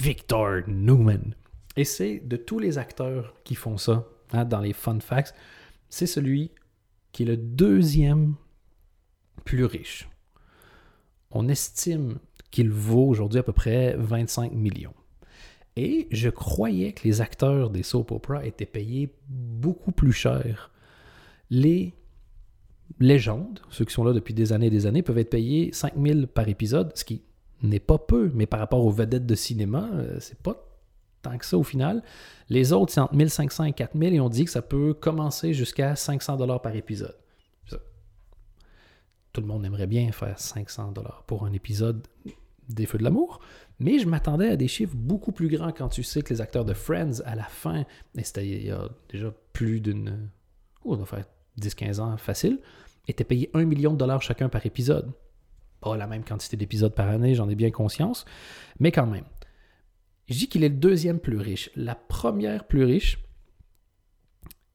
Victor 0.00 0.62
Newman. 0.68 1.34
Et 1.76 1.84
c'est 1.84 2.20
de 2.20 2.36
tous 2.36 2.58
les 2.58 2.78
acteurs 2.78 3.34
qui 3.44 3.54
font 3.54 3.78
ça 3.78 4.06
Hein, 4.32 4.44
dans 4.44 4.60
les 4.60 4.72
fun 4.72 5.00
facts, 5.00 5.34
c'est 5.88 6.06
celui 6.06 6.50
qui 7.12 7.22
est 7.22 7.26
le 7.26 7.36
deuxième 7.36 8.34
plus 9.44 9.64
riche. 9.64 10.08
On 11.30 11.48
estime 11.48 12.18
qu'il 12.50 12.70
vaut 12.70 13.08
aujourd'hui 13.08 13.40
à 13.40 13.42
peu 13.42 13.52
près 13.52 13.94
25 13.96 14.52
millions. 14.52 14.94
Et 15.78 16.08
je 16.10 16.28
croyais 16.28 16.92
que 16.92 17.04
les 17.04 17.20
acteurs 17.20 17.70
des 17.70 17.84
soap 17.84 18.10
opera 18.10 18.44
étaient 18.44 18.66
payés 18.66 19.14
beaucoup 19.28 19.92
plus 19.92 20.12
cher. 20.12 20.72
Les 21.50 21.94
légendes, 22.98 23.60
ceux 23.70 23.84
qui 23.84 23.94
sont 23.94 24.02
là 24.02 24.12
depuis 24.12 24.34
des 24.34 24.52
années 24.52 24.66
et 24.66 24.70
des 24.70 24.86
années, 24.86 25.02
peuvent 25.02 25.18
être 25.18 25.30
payés 25.30 25.70
5000 25.72 26.26
par 26.26 26.48
épisode, 26.48 26.90
ce 26.96 27.04
qui 27.04 27.22
n'est 27.62 27.78
pas 27.78 27.96
peu, 27.96 28.32
mais 28.34 28.46
par 28.46 28.58
rapport 28.58 28.84
aux 28.84 28.90
vedettes 28.90 29.24
de 29.24 29.36
cinéma, 29.36 29.88
euh, 29.94 30.16
c'est 30.18 30.40
pas 30.40 30.68
tant 31.22 31.38
que 31.38 31.46
ça 31.46 31.56
au 31.56 31.62
final. 31.62 32.02
Les 32.48 32.72
autres, 32.72 32.92
c'est 32.92 33.00
entre 33.00 33.14
1500 33.14 33.64
et 33.66 33.72
4000 33.72 34.14
et 34.14 34.20
on 34.20 34.28
dit 34.28 34.46
que 34.46 34.50
ça 34.50 34.62
peut 34.62 34.94
commencer 34.94 35.54
jusqu'à 35.54 35.94
500 35.94 36.38
dollars 36.38 36.60
par 36.60 36.74
épisode. 36.74 37.16
Tout 39.32 39.42
le 39.42 39.46
monde 39.46 39.64
aimerait 39.64 39.86
bien 39.86 40.10
faire 40.10 40.40
500 40.40 40.90
dollars 40.90 41.22
pour 41.28 41.44
un 41.44 41.52
épisode 41.52 42.04
des 42.68 42.86
Feux 42.86 42.98
de 42.98 43.04
l'amour, 43.04 43.40
mais 43.78 43.98
je 43.98 44.06
m'attendais 44.06 44.48
à 44.48 44.56
des 44.56 44.68
chiffres 44.68 44.96
beaucoup 44.96 45.32
plus 45.32 45.48
grands 45.48 45.72
quand 45.72 45.88
tu 45.88 46.02
sais 46.02 46.22
que 46.22 46.32
les 46.32 46.40
acteurs 46.40 46.64
de 46.64 46.74
Friends, 46.74 47.20
à 47.24 47.34
la 47.34 47.44
fin, 47.44 47.84
et 48.16 48.24
c'était 48.24 48.46
il 48.46 48.66
y 48.66 48.70
a 48.70 48.88
déjà 49.08 49.32
plus 49.52 49.80
d'une... 49.80 50.30
Oh, 50.84 50.94
on 50.94 50.96
va 50.96 51.04
faire 51.06 51.24
10-15 51.60 52.00
ans 52.00 52.16
facile, 52.16 52.60
étaient 53.06 53.24
payés 53.24 53.50
1 53.54 53.64
million 53.64 53.92
de 53.92 53.98
dollars 53.98 54.22
chacun 54.22 54.48
par 54.48 54.64
épisode. 54.66 55.12
Pas 55.80 55.96
la 55.96 56.06
même 56.06 56.24
quantité 56.24 56.56
d'épisodes 56.56 56.94
par 56.94 57.08
année, 57.08 57.34
j'en 57.34 57.48
ai 57.48 57.54
bien 57.54 57.70
conscience, 57.70 58.24
mais 58.80 58.92
quand 58.92 59.06
même. 59.06 59.24
Je 60.28 60.34
dis 60.34 60.48
qu'il 60.48 60.64
est 60.64 60.68
le 60.68 60.74
deuxième 60.74 61.20
plus 61.20 61.38
riche. 61.38 61.70
La 61.74 61.94
première 61.94 62.66
plus 62.66 62.84
riche, 62.84 63.18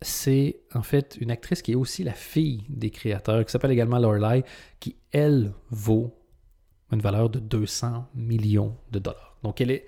c'est 0.01 0.61
en 0.73 0.81
fait 0.81 1.17
une 1.19 1.31
actrice 1.31 1.61
qui 1.61 1.73
est 1.73 1.75
aussi 1.75 2.03
la 2.03 2.13
fille 2.13 2.63
des 2.69 2.89
créateurs, 2.89 3.45
qui 3.45 3.51
s'appelle 3.51 3.71
également 3.71 3.99
Lorelai, 3.99 4.43
qui, 4.79 4.97
elle, 5.11 5.53
vaut 5.69 6.22
une 6.93 7.01
valeur 7.01 7.29
de 7.29 7.39
200 7.39 8.07
millions 8.15 8.75
de 8.91 8.99
dollars. 8.99 9.37
Donc, 9.43 9.61
elle 9.61 9.71
est. 9.71 9.85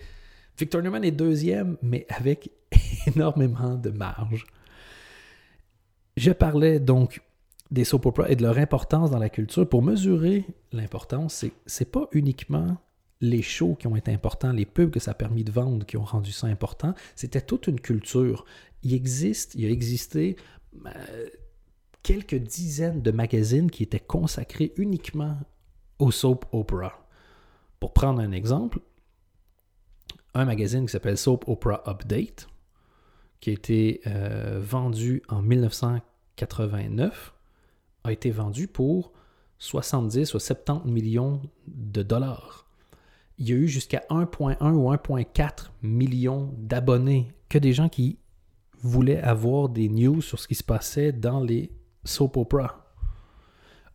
Victor 0.57 0.81
Newman 0.81 1.03
est 1.03 1.11
deuxième, 1.11 1.77
mais 1.81 2.05
avec 2.09 2.49
énormément 3.15 3.75
de 3.75 3.89
marge. 3.89 4.45
Je 6.15 6.31
parlais 6.31 6.79
donc 6.79 7.21
des 7.71 7.83
soap 7.83 8.05
operas 8.05 8.29
et 8.29 8.35
de 8.35 8.43
leur 8.43 8.57
importance 8.57 9.11
dans 9.11 9.19
la 9.19 9.29
culture. 9.29 9.67
Pour 9.67 9.81
mesurer 9.81 10.45
l'importance, 10.71 11.33
c'est, 11.33 11.51
c'est 11.65 11.91
pas 11.91 12.07
uniquement 12.13 12.77
les 13.21 13.41
shows 13.41 13.75
qui 13.75 13.87
ont 13.87 13.95
été 13.95 14.11
importants, 14.11 14.51
les 14.51 14.65
pubs 14.65 14.91
que 14.91 14.99
ça 14.99 15.11
a 15.11 15.13
permis 15.13 15.43
de 15.43 15.51
vendre 15.51 15.85
qui 15.85 15.97
ont 15.97 16.03
rendu 16.03 16.31
ça 16.31 16.47
important, 16.47 16.93
c'était 17.15 17.41
toute 17.41 17.67
une 17.67 17.79
culture. 17.79 18.45
Il 18.83 18.93
existe, 18.93 19.55
il 19.55 19.65
a 19.65 19.69
existé 19.69 20.35
euh, 20.85 21.27
quelques 22.03 22.35
dizaines 22.35 23.01
de 23.01 23.11
magazines 23.11 23.71
qui 23.71 23.83
étaient 23.83 23.99
consacrés 23.99 24.73
uniquement 24.77 25.37
au 25.99 26.11
soap 26.11 26.45
opera. 26.51 27.07
Pour 27.79 27.93
prendre 27.93 28.21
un 28.21 28.31
exemple, 28.31 28.79
un 30.35 30.45
magazine 30.45 30.85
qui 30.85 30.91
s'appelle 30.91 31.17
Soap 31.17 31.47
Opera 31.47 31.81
Update, 31.87 32.47
qui 33.39 33.49
a 33.51 33.53
été 33.53 34.01
euh, 34.05 34.59
vendu 34.61 35.23
en 35.29 35.41
1989, 35.41 37.33
a 38.03 38.11
été 38.11 38.31
vendu 38.31 38.67
pour 38.67 39.13
70 39.59 40.33
ou 40.33 40.39
70 40.39 40.91
millions 40.91 41.41
de 41.67 42.03
dollars. 42.03 42.67
Il 43.37 43.49
y 43.49 43.53
a 43.53 43.55
eu 43.55 43.67
jusqu'à 43.67 44.03
1.1 44.09 44.71
ou 44.71 44.91
1.4 44.91 45.71
millions 45.81 46.53
d'abonnés, 46.57 47.31
que 47.49 47.57
des 47.57 47.73
gens 47.73 47.89
qui 47.89 48.19
voulaient 48.81 49.21
avoir 49.21 49.69
des 49.69 49.89
news 49.89 50.21
sur 50.21 50.39
ce 50.39 50.47
qui 50.47 50.55
se 50.55 50.63
passait 50.63 51.11
dans 51.11 51.39
les 51.39 51.71
soap 52.03 52.37
operas. 52.37 52.84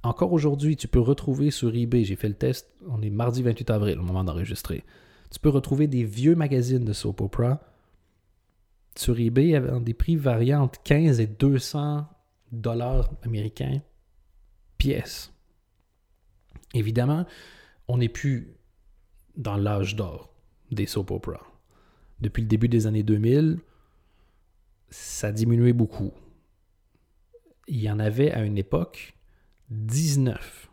Encore 0.03 0.33
aujourd'hui, 0.33 0.77
tu 0.77 0.89
peux 0.89 1.01
retrouver 1.01 1.51
sur 1.51 1.75
eBay, 1.75 2.05
j'ai 2.05 2.17
fait 2.17 2.29
le 2.29 2.35
test, 2.35 2.71
on 2.89 3.03
est 3.03 3.11
mardi 3.11 3.43
28 3.43 3.71
avril 3.71 3.99
au 3.99 4.03
moment 4.03 4.25
d'enregistrer. 4.25 4.83
Tu 5.31 5.39
peux 5.39 5.51
retrouver 5.51 5.87
des 5.87 6.05
vieux 6.05 6.35
magazines 6.35 6.85
de 6.85 6.93
soap 6.93 7.21
opera 7.21 7.61
sur 8.97 9.19
eBay 9.19 9.55
avec 9.55 9.85
des 9.85 9.95
prix 9.95 10.17
variant 10.17 10.63
entre 10.63 10.83
15 10.83 11.21
et 11.21 11.27
200 11.27 12.07
dollars 12.51 13.11
américains 13.23 13.81
pièce. 14.79 15.33
Évidemment, 16.73 17.27
on 17.87 17.99
n'est 17.99 18.09
plus 18.09 18.55
dans 19.37 19.57
l'âge 19.57 19.97
d'or 19.97 20.33
des 20.71 20.87
soap 20.87 21.11
opera. 21.11 21.41
Depuis 22.21 22.43
le 22.43 22.49
début 22.49 22.69
des 22.69 22.87
années 22.87 23.03
2000, 23.03 23.59
ça 24.89 25.29
a 25.29 25.33
diminué 25.33 25.73
beaucoup. 25.73 26.13
Il 27.69 27.81
y 27.81 27.91
en 27.91 27.99
avait 27.99 28.33
à 28.33 28.43
une 28.43 28.59
époque 28.59 29.15
19 29.71 30.71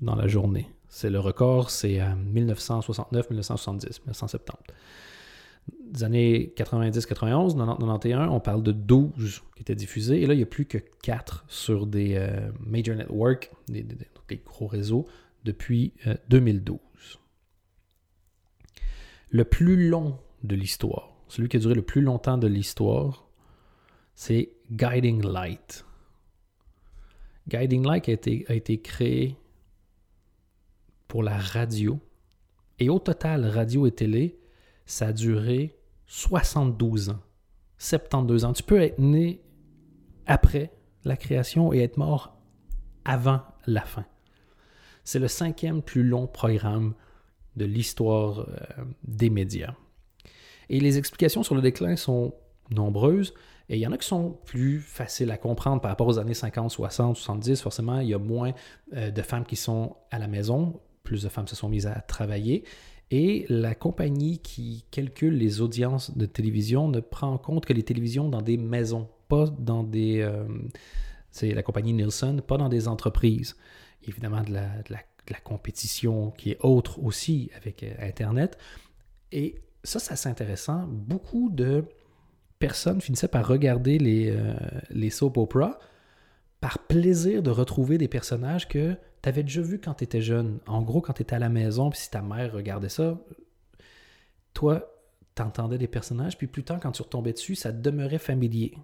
dans 0.00 0.14
la 0.14 0.28
journée. 0.28 0.70
C'est 0.88 1.10
le 1.10 1.18
record, 1.20 1.70
c'est 1.70 2.00
1969, 2.14 3.30
1970, 3.30 4.00
1970. 4.00 4.74
Des 5.90 6.04
années 6.04 6.52
90, 6.56 7.06
91, 7.06 7.56
91, 7.56 8.28
on 8.30 8.40
parle 8.40 8.62
de 8.62 8.72
12 8.72 9.42
qui 9.56 9.62
étaient 9.62 9.74
diffusés. 9.74 10.22
Et 10.22 10.26
là, 10.26 10.34
il 10.34 10.38
n'y 10.38 10.42
a 10.42 10.46
plus 10.46 10.66
que 10.66 10.78
4 11.02 11.44
sur 11.48 11.86
des 11.86 12.14
euh, 12.16 12.50
major 12.60 12.94
networks, 12.94 13.50
des, 13.68 13.84
gros 14.44 14.66
réseaux, 14.66 15.06
depuis 15.44 15.92
2012. 16.28 16.78
Euh, 16.78 16.80
le 19.30 19.44
plus 19.44 19.88
long 19.88 20.18
de 20.44 20.54
l'histoire, 20.54 21.16
celui 21.28 21.48
qui 21.48 21.56
a 21.56 21.60
duré 21.60 21.74
le 21.74 21.82
plus 21.82 22.00
longtemps 22.00 22.38
de 22.38 22.46
l'histoire, 22.46 23.26
c'est 24.14 24.50
Guiding 24.70 25.24
Light. 25.24 25.85
Guiding 27.48 27.86
Light 27.86 28.08
a 28.08 28.54
été, 28.54 28.80
créé 28.80 29.36
pour 31.08 31.22
la 31.22 31.36
radio. 31.36 32.00
Et 32.78 32.88
au 32.88 32.98
total, 32.98 33.46
radio 33.46 33.86
et 33.86 33.92
télé, 33.92 34.38
ça 34.84 35.08
a 35.08 35.12
duré 35.12 35.78
72 36.06 37.10
ans. 37.10 37.20
72 37.78 38.44
ans. 38.44 38.52
Tu 38.52 38.62
peux 38.62 38.80
être 38.80 38.98
né 38.98 39.40
après 40.26 40.72
la 41.04 41.16
création 41.16 41.72
et 41.72 41.78
être 41.78 41.96
mort 41.96 42.36
avant 43.04 43.42
la 43.66 43.82
fin. 43.82 44.04
C'est 45.04 45.20
le 45.20 45.28
cinquième 45.28 45.82
plus 45.82 46.02
long 46.02 46.26
programme 46.26 46.94
de 47.54 47.64
l'histoire 47.64 48.40
euh, 48.40 48.84
des 49.04 49.30
médias. 49.30 49.74
Et 50.68 50.80
les 50.80 50.98
explications 50.98 51.44
sur 51.44 51.54
le 51.54 51.62
déclin 51.62 51.94
sont 51.94 52.34
nombreuses. 52.70 53.34
Et 53.68 53.76
il 53.76 53.80
y 53.80 53.86
en 53.86 53.92
a 53.92 53.98
qui 53.98 54.06
sont 54.06 54.38
plus 54.44 54.80
faciles 54.80 55.30
à 55.30 55.38
comprendre 55.38 55.80
par 55.80 55.90
rapport 55.90 56.06
aux 56.06 56.18
années 56.18 56.34
50, 56.34 56.70
60, 56.70 57.16
70. 57.16 57.60
Forcément, 57.60 57.98
il 57.98 58.08
y 58.08 58.14
a 58.14 58.18
moins 58.18 58.52
euh, 58.94 59.10
de 59.10 59.22
femmes 59.22 59.44
qui 59.44 59.56
sont 59.56 59.96
à 60.10 60.18
la 60.18 60.28
maison 60.28 60.80
plus 61.06 61.22
de 61.22 61.30
femmes 61.30 61.48
se 61.48 61.56
sont 61.56 61.70
mises 61.70 61.86
à 61.86 62.00
travailler. 62.00 62.64
Et 63.10 63.46
la 63.48 63.74
compagnie 63.74 64.40
qui 64.40 64.84
calcule 64.90 65.38
les 65.38 65.62
audiences 65.62 66.14
de 66.16 66.26
télévision 66.26 66.88
ne 66.88 67.00
prend 67.00 67.32
en 67.32 67.38
compte 67.38 67.64
que 67.64 67.72
les 67.72 67.84
télévisions 67.84 68.28
dans 68.28 68.42
des 68.42 68.58
maisons, 68.58 69.08
pas 69.28 69.46
dans 69.46 69.84
des... 69.84 70.20
Euh, 70.20 70.44
c'est 71.30 71.54
la 71.54 71.62
compagnie 71.62 71.92
Nielsen, 71.92 72.42
pas 72.42 72.58
dans 72.58 72.68
des 72.68 72.88
entreprises. 72.88 73.56
Évidemment, 74.06 74.42
de 74.42 74.52
la, 74.52 74.66
de 74.82 74.92
la, 74.92 75.40
compétition 75.42 76.30
qui 76.32 76.52
est 76.52 76.58
autre 76.60 77.02
aussi 77.02 77.50
avec 77.56 77.82
euh, 77.82 77.94
Internet. 78.00 78.58
Et 79.32 79.60
ça, 79.84 80.00
c'est 80.00 80.12
assez 80.12 80.28
intéressant. 80.28 80.86
Beaucoup 80.88 81.50
de 81.50 81.84
personnes 82.58 83.00
finissaient 83.00 83.28
par 83.28 83.46
regarder 83.46 83.98
les, 83.98 84.30
euh, 84.30 84.54
les 84.90 85.10
soap 85.10 85.36
operas 85.36 85.78
par 86.60 86.78
plaisir 86.80 87.42
de 87.42 87.50
retrouver 87.50 87.98
des 87.98 88.08
personnages 88.08 88.68
que 88.68 88.96
tu 89.22 89.28
avais 89.28 89.42
déjà 89.42 89.60
vu 89.60 89.78
quand 89.78 89.94
tu 89.94 90.04
étais 90.04 90.20
jeune. 90.20 90.58
En 90.66 90.82
gros, 90.82 91.00
quand 91.00 91.12
tu 91.12 91.22
étais 91.22 91.36
à 91.36 91.38
la 91.38 91.48
maison, 91.48 91.90
puis 91.90 92.00
si 92.00 92.10
ta 92.10 92.22
mère 92.22 92.52
regardait 92.52 92.88
ça, 92.88 93.18
toi, 94.54 94.92
tu 95.34 95.42
entendais 95.42 95.78
des 95.78 95.86
personnages, 95.86 96.38
puis 96.38 96.46
plus 96.46 96.64
tard, 96.64 96.80
quand 96.80 96.92
tu 96.92 97.02
retombais 97.02 97.32
dessus, 97.32 97.54
ça 97.54 97.72
demeurait 97.72 98.18
familier. 98.18 98.74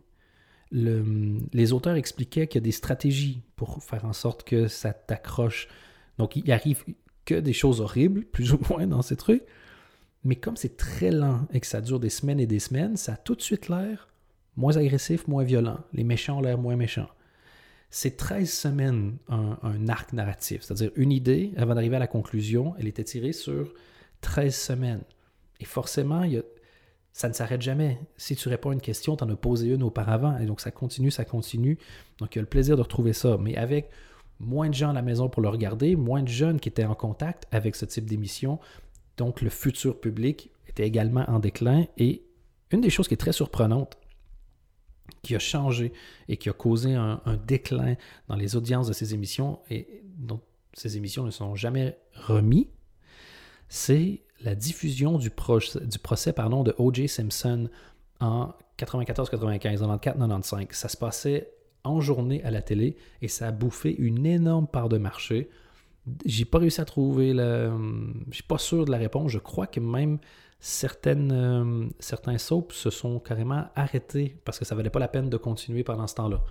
les 0.70 1.72
auteurs 1.72 1.96
expliquaient 1.96 2.46
qu'il 2.46 2.61
y 2.61 2.62
a 2.62 2.64
des 2.64 2.72
stratégies 2.72 3.42
pour 3.56 3.82
faire 3.82 4.04
en 4.04 4.12
sorte 4.12 4.44
que 4.44 4.68
ça 4.68 4.92
t'accroche. 4.92 5.68
Donc, 6.18 6.37
il 6.37 6.52
arrive 6.52 6.85
que 7.24 7.35
des 7.35 7.52
choses 7.52 7.80
horribles, 7.80 8.24
plus 8.24 8.52
ou 8.52 8.61
moins, 8.68 8.87
dans 8.87 9.02
ces 9.02 9.16
trucs. 9.16 9.44
Mais 10.24 10.37
comme 10.37 10.56
c'est 10.56 10.76
très 10.76 11.11
lent 11.11 11.46
et 11.52 11.61
que 11.61 11.66
ça 11.66 11.80
dure 11.80 12.00
des 12.00 12.11
semaines 12.11 12.40
et 12.40 12.46
des 12.46 12.61
semaines, 12.61 12.96
ça 12.96 13.14
a 13.14 13.16
tout 13.16 13.35
de 13.35 13.42
suite 13.42 13.68
l'air 13.68 14.08
moins 14.56 14.76
agressif, 14.76 15.26
moins 15.26 15.44
violent. 15.44 15.78
Les 15.92 16.04
méchants 16.04 16.38
ont 16.38 16.42
l'air 16.42 16.58
moins 16.58 16.76
méchants 16.76 17.08
c'est 17.94 18.16
13 18.16 18.50
semaines 18.50 19.18
un, 19.28 19.88
arc 19.88 20.14
narratif, 20.14 20.62
c'est-à-dire 20.62 20.90
une 20.96 21.12
idée 21.12 21.52
avant 21.58 21.74
d'arriver 21.74 21.96
à 21.96 21.98
la 21.98 22.06
conclusion, 22.06 22.74
elle 22.78 22.88
était 22.88 23.04
tirée 23.04 23.35
sur 23.35 23.74
13 24.22 24.56
semaines. 24.56 25.02
Et 25.61 25.66
forcément, 25.66 26.24
ça 27.12 27.28
ne 27.28 27.35
s'arrête 27.35 27.61
jamais. 27.61 28.00
Si 28.16 28.35
tu 28.35 28.48
réponds 28.48 28.70
à 28.70 28.72
une 28.72 28.80
question, 28.80 29.14
tu 29.14 29.24
en 29.24 29.28
as 29.28 29.37
posé 29.37 29.68
une 29.68 29.82
auparavant, 29.82 30.38
et 30.38 30.46
donc 30.46 30.62
ça 30.62 30.70
continue, 30.70 31.11
ça 31.11 31.26
continue. 31.26 31.78
Donc 32.18 32.35
il 32.35 32.37
y 32.37 32.40
a 32.40 32.42
le 32.42 32.48
plaisir 32.48 32.78
de 32.78 32.82
retrouver 32.82 33.12
ça, 33.12 33.37
mais 33.38 33.56
avec 33.56 33.90
moins 34.40 34.70
de 34.70 34.74
gens 34.74 34.88
à 34.88 34.94
la 34.94 35.02
maison 35.02 35.28
pour 35.28 35.42
le 35.42 35.50
regarder, 35.50 35.94
moins 35.94 36.22
de 36.22 36.28
jeunes 36.28 36.61
qui 36.61 36.70
étaient 36.70 36.87
en 36.87 36.94
contact 36.94 37.46
avec 37.50 37.76
ce 37.76 37.85
type 37.85 38.06
d'émission, 38.06 38.58
donc 39.16 39.40
le 39.42 39.51
futur 39.51 40.01
public 40.01 40.51
était 40.68 40.87
également 40.87 41.25
en 41.29 41.38
déclin. 41.38 41.87
Et 41.98 42.25
une 42.70 42.81
des 42.81 42.90
choses 42.90 43.09
qui 43.09 43.14
est 43.14 43.18
très 43.18 43.33
surprenante, 43.33 43.98
qui 45.22 45.35
a 45.35 45.38
changé 45.38 45.92
et 46.29 46.37
qui 46.37 46.48
a 46.48 46.53
causé 46.53 46.94
un, 46.94 47.20
déclin 47.46 47.96
dans 48.29 48.37
les 48.37 48.57
audiences 48.57 48.88
de 48.88 48.92
ces 48.92 49.14
émissions 49.14 49.61
et 49.70 50.03
dont 50.16 50.40
ces 50.72 50.96
émissions 50.96 51.25
ne 51.25 51.31
sont 51.31 51.55
jamais 51.55 51.98
remises, 52.14 52.66
c'est 53.68 54.22
la 54.40 54.55
diffusion 54.55 55.18
du, 55.18 55.31
procès 55.31 55.79
de 55.81 56.75
O.J. 56.79 57.09
Simpson 57.09 57.68
en 58.20 58.53
94-95, 58.79 59.79
94-95. 59.79 60.72
Ça 60.72 60.88
se 60.88 60.96
passait 60.96 61.53
en 61.85 62.01
journée 62.01 62.42
à 62.44 62.51
la 62.51 62.62
télé 62.62 62.96
et 63.20 63.29
ça 63.29 63.48
a 63.48 63.53
bouffé 63.53 63.94
une 63.96 64.27
énorme 64.27 64.66
part 64.66 64.88
de 64.88 64.98
marché. 64.98 65.48
J'ai 66.24 66.44
pas 66.44 66.58
réussi 66.58 66.80
à 66.80 66.84
trouver 66.84 67.32
la. 67.32 67.70
Je 68.28 68.34
suis 68.34 68.42
pas 68.42 68.58
sûr 68.58 68.84
de 68.84 68.90
la 68.90 68.98
réponse. 68.98 69.30
Je 69.30 69.38
crois 69.38 69.66
que 69.66 69.80
même 69.80 70.18
certaines, 70.62 71.32
euh, 71.32 71.88
certains 71.98 72.38
soaps 72.38 72.74
se 72.74 72.88
sont 72.88 73.18
carrément 73.18 73.66
arrêtés 73.74 74.36
parce 74.44 74.60
que 74.60 74.64
ça 74.64 74.76
valait 74.76 74.90
pas 74.90 75.00
la 75.00 75.08
peine 75.08 75.28
de 75.28 75.36
continuer 75.36 75.82
pendant 75.82 76.06
ce 76.06 76.14
temps-là. 76.14 76.42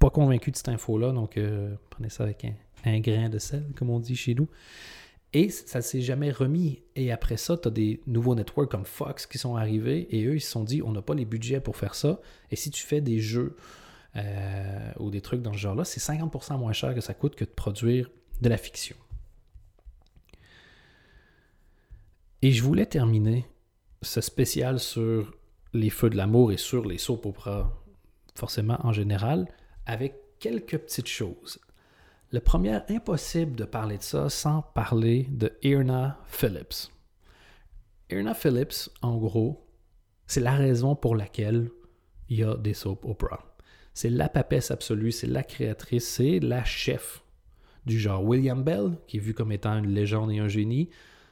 Pas 0.00 0.10
convaincu 0.10 0.50
de 0.50 0.56
cette 0.56 0.68
info-là, 0.68 1.12
donc 1.12 1.36
euh, 1.36 1.74
prenez 1.88 2.08
ça 2.08 2.24
avec 2.24 2.44
un, 2.84 3.00
grain 3.00 3.28
de 3.28 3.38
sel, 3.38 3.64
comme 3.76 3.90
on 3.90 4.00
dit 4.00 4.16
chez 4.16 4.34
nous. 4.34 4.48
Et 5.32 5.50
ça 5.50 5.82
s'est 5.82 6.00
jamais 6.00 6.32
remis. 6.32 6.82
Et 6.96 7.12
après 7.12 7.36
ça, 7.36 7.56
tu 7.56 7.68
as 7.68 7.70
des 7.70 8.00
nouveaux 8.08 8.34
networks 8.34 8.70
comme 8.70 8.84
Fox 8.84 9.26
qui 9.26 9.38
sont 9.38 9.54
arrivés 9.54 10.08
et 10.10 10.24
eux, 10.24 10.36
ils 10.36 10.40
se 10.40 10.50
sont 10.50 10.64
dit 10.64 10.82
on 10.82 10.90
n'a 10.90 11.02
pas 11.02 11.14
les 11.14 11.24
budgets 11.24 11.60
pour 11.60 11.76
faire 11.76 11.94
ça. 11.94 12.20
Et 12.50 12.56
si 12.56 12.70
tu 12.70 12.82
fais 12.82 13.00
des 13.00 13.20
jeux 13.20 13.56
euh, 14.16 14.92
ou 14.98 15.10
des 15.10 15.20
trucs 15.20 15.42
dans 15.42 15.52
ce 15.52 15.58
genre-là, 15.58 15.84
c'est 15.84 16.00
50% 16.00 16.58
moins 16.58 16.72
cher 16.72 16.92
que 16.92 17.00
ça 17.00 17.14
coûte 17.14 17.36
que 17.36 17.44
de 17.44 17.50
produire 17.50 18.10
de 18.40 18.48
la 18.48 18.56
fiction. 18.56 18.96
Et 22.42 22.52
je 22.52 22.62
voulais 22.62 22.86
terminer 22.86 23.46
ce 24.02 24.20
spécial 24.20 24.78
sur 24.78 25.34
les 25.72 25.90
feux 25.90 26.10
de 26.10 26.16
l'amour 26.16 26.52
et 26.52 26.56
sur 26.56 26.86
les 26.86 26.98
soap 26.98 27.26
operas, 27.26 27.72
forcément 28.34 28.78
en 28.84 28.92
général, 28.92 29.48
avec 29.86 30.14
quelques 30.38 30.78
petites 30.78 31.08
choses. 31.08 31.58
La 32.30 32.40
première, 32.40 32.84
impossible 32.88 33.56
de 33.56 33.64
parler 33.64 33.98
de 33.98 34.02
ça 34.02 34.28
sans 34.28 34.62
parler 34.62 35.26
de 35.30 35.52
Irna 35.62 36.20
Phillips. 36.26 36.92
Irna 38.10 38.34
Phillips, 38.34 38.90
en 39.02 39.16
gros, 39.16 39.66
c'est 40.26 40.40
la 40.40 40.54
raison 40.54 40.94
pour 40.94 41.16
laquelle 41.16 41.70
il 42.28 42.38
y 42.38 42.44
a 42.44 42.54
des 42.54 42.74
soap 42.74 43.04
operas. 43.04 43.44
C'est 43.94 44.10
la 44.10 44.28
papesse 44.28 44.70
absolue, 44.70 45.10
c'est 45.10 45.26
la 45.26 45.42
créatrice, 45.42 46.06
c'est 46.06 46.38
la 46.38 46.64
chef 46.64 47.24
du 47.88 47.98
genre. 47.98 48.24
William 48.24 48.62
Bell, 48.62 48.92
qui 49.06 49.16
est 49.16 49.20
vu 49.20 49.34
comme 49.34 49.50
étant 49.50 49.76
une 49.78 49.92
légende 49.92 50.30
et 50.30 50.38
un 50.38 50.48
génie, 50.48 50.88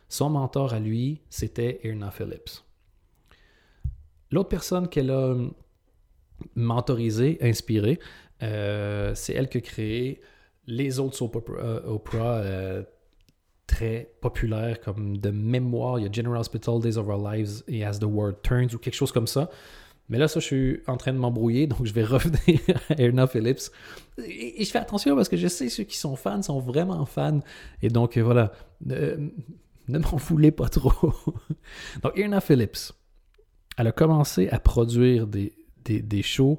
son 0.09 0.31
mentor 0.31 0.73
à 0.73 0.81
lui, 0.81 1.21
c'était 1.29 1.81
Irna 1.85 2.11
Phillips. 2.11 2.63
L'autre 4.31 4.49
personne 4.49 4.89
qu'elle 4.89 5.11
a 5.11 5.37
mentorisée, 6.55 7.39
inspirée, 7.41 7.99
euh, 8.43 9.15
c'est 9.15 9.35
elle 9.35 9.49
qui 9.49 9.59
a 9.59 9.61
créé 9.61 10.21
les 10.67 10.99
autres 10.99 11.17
soap 11.17 11.37
opera, 11.37 12.39
euh, 12.39 12.83
très 13.67 14.11
populaires 14.21 14.81
comme 14.81 15.19
de 15.19 15.31
mémoire. 15.31 15.99
Il 15.99 16.03
y 16.05 16.09
a 16.09 16.13
General 16.13 16.41
Hospital, 16.41 16.81
Days 16.81 16.97
of 16.97 17.09
Our 17.09 17.33
Lives 17.33 17.63
et 17.69 17.85
As 17.85 17.99
the 17.99 18.05
World 18.05 18.37
Turns 18.43 18.75
ou 18.75 18.79
quelque 18.79 18.95
chose 18.95 19.13
comme 19.13 19.27
ça. 19.27 19.49
Mais 20.09 20.19
là, 20.19 20.29
ça, 20.29 20.41
je 20.41 20.45
suis 20.45 20.81
en 20.87 20.97
train 20.97 21.13
de 21.13 21.19
m'embrouiller, 21.19 21.67
donc 21.67 21.85
je 21.85 21.93
vais 21.93 22.05
revenir 22.05 22.61
à 22.91 23.01
Erna 23.01 23.27
Phillips. 23.27 23.71
Et, 24.19 24.65
je 24.65 24.71
fais 24.71 24.79
attention 24.79 25.17
parce 25.17 25.29
que 25.29 25.37
je 25.37 25.49
sais 25.49 25.69
ceux 25.69 25.85
qui 25.85 25.97
sont 25.97 26.17
fans 26.17 26.43
sont 26.43 26.61
vraiment 26.61 27.05
fans. 27.07 27.41
Et 27.83 27.89
donc, 27.89 28.17
euh, 28.17 28.23
voilà, 28.23 28.53
ne, 28.85 29.31
m'en 29.89 30.17
voulez 30.17 30.53
pas 30.53 30.69
trop. 30.69 30.93
donc, 32.03 32.13
Erna 32.17 32.41
Phillips, 32.41 32.93
elle 33.77 33.89
a 33.89 33.93
commencé 33.93 34.49
à 34.49 34.59
produire 34.59 35.27
des, 35.27 35.53
des, 35.85 36.01
des 36.03 36.23
shows 36.23 36.59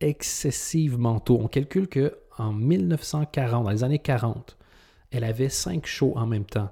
excessivement 0.00 1.20
tôt. 1.20 1.38
On 1.40 1.48
calcule 1.48 1.88
que 1.88 2.18
en 2.38 2.52
1940, 2.52 3.64
dans 3.64 3.70
les 3.70 3.84
années 3.84 3.98
40, 3.98 4.56
elle 5.10 5.24
avait 5.24 5.48
cinq 5.48 5.86
shows 5.86 6.14
en 6.16 6.26
même 6.26 6.44
temps 6.44 6.70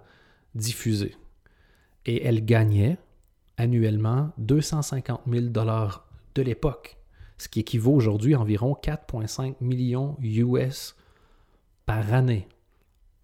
diffusés. 0.54 1.14
Et 2.06 2.24
elle 2.24 2.44
gagnait 2.44 2.98
annuellement 3.56 4.32
250 4.38 5.22
000 5.30 5.46
dollars 5.46 6.09
de 6.34 6.42
l'époque, 6.42 6.98
ce 7.38 7.48
qui 7.48 7.60
équivaut 7.60 7.92
aujourd'hui 7.92 8.34
à 8.34 8.40
environ 8.40 8.76
4,5 8.82 9.56
millions 9.60 10.16
US 10.20 10.96
par 11.86 12.12
année. 12.12 12.48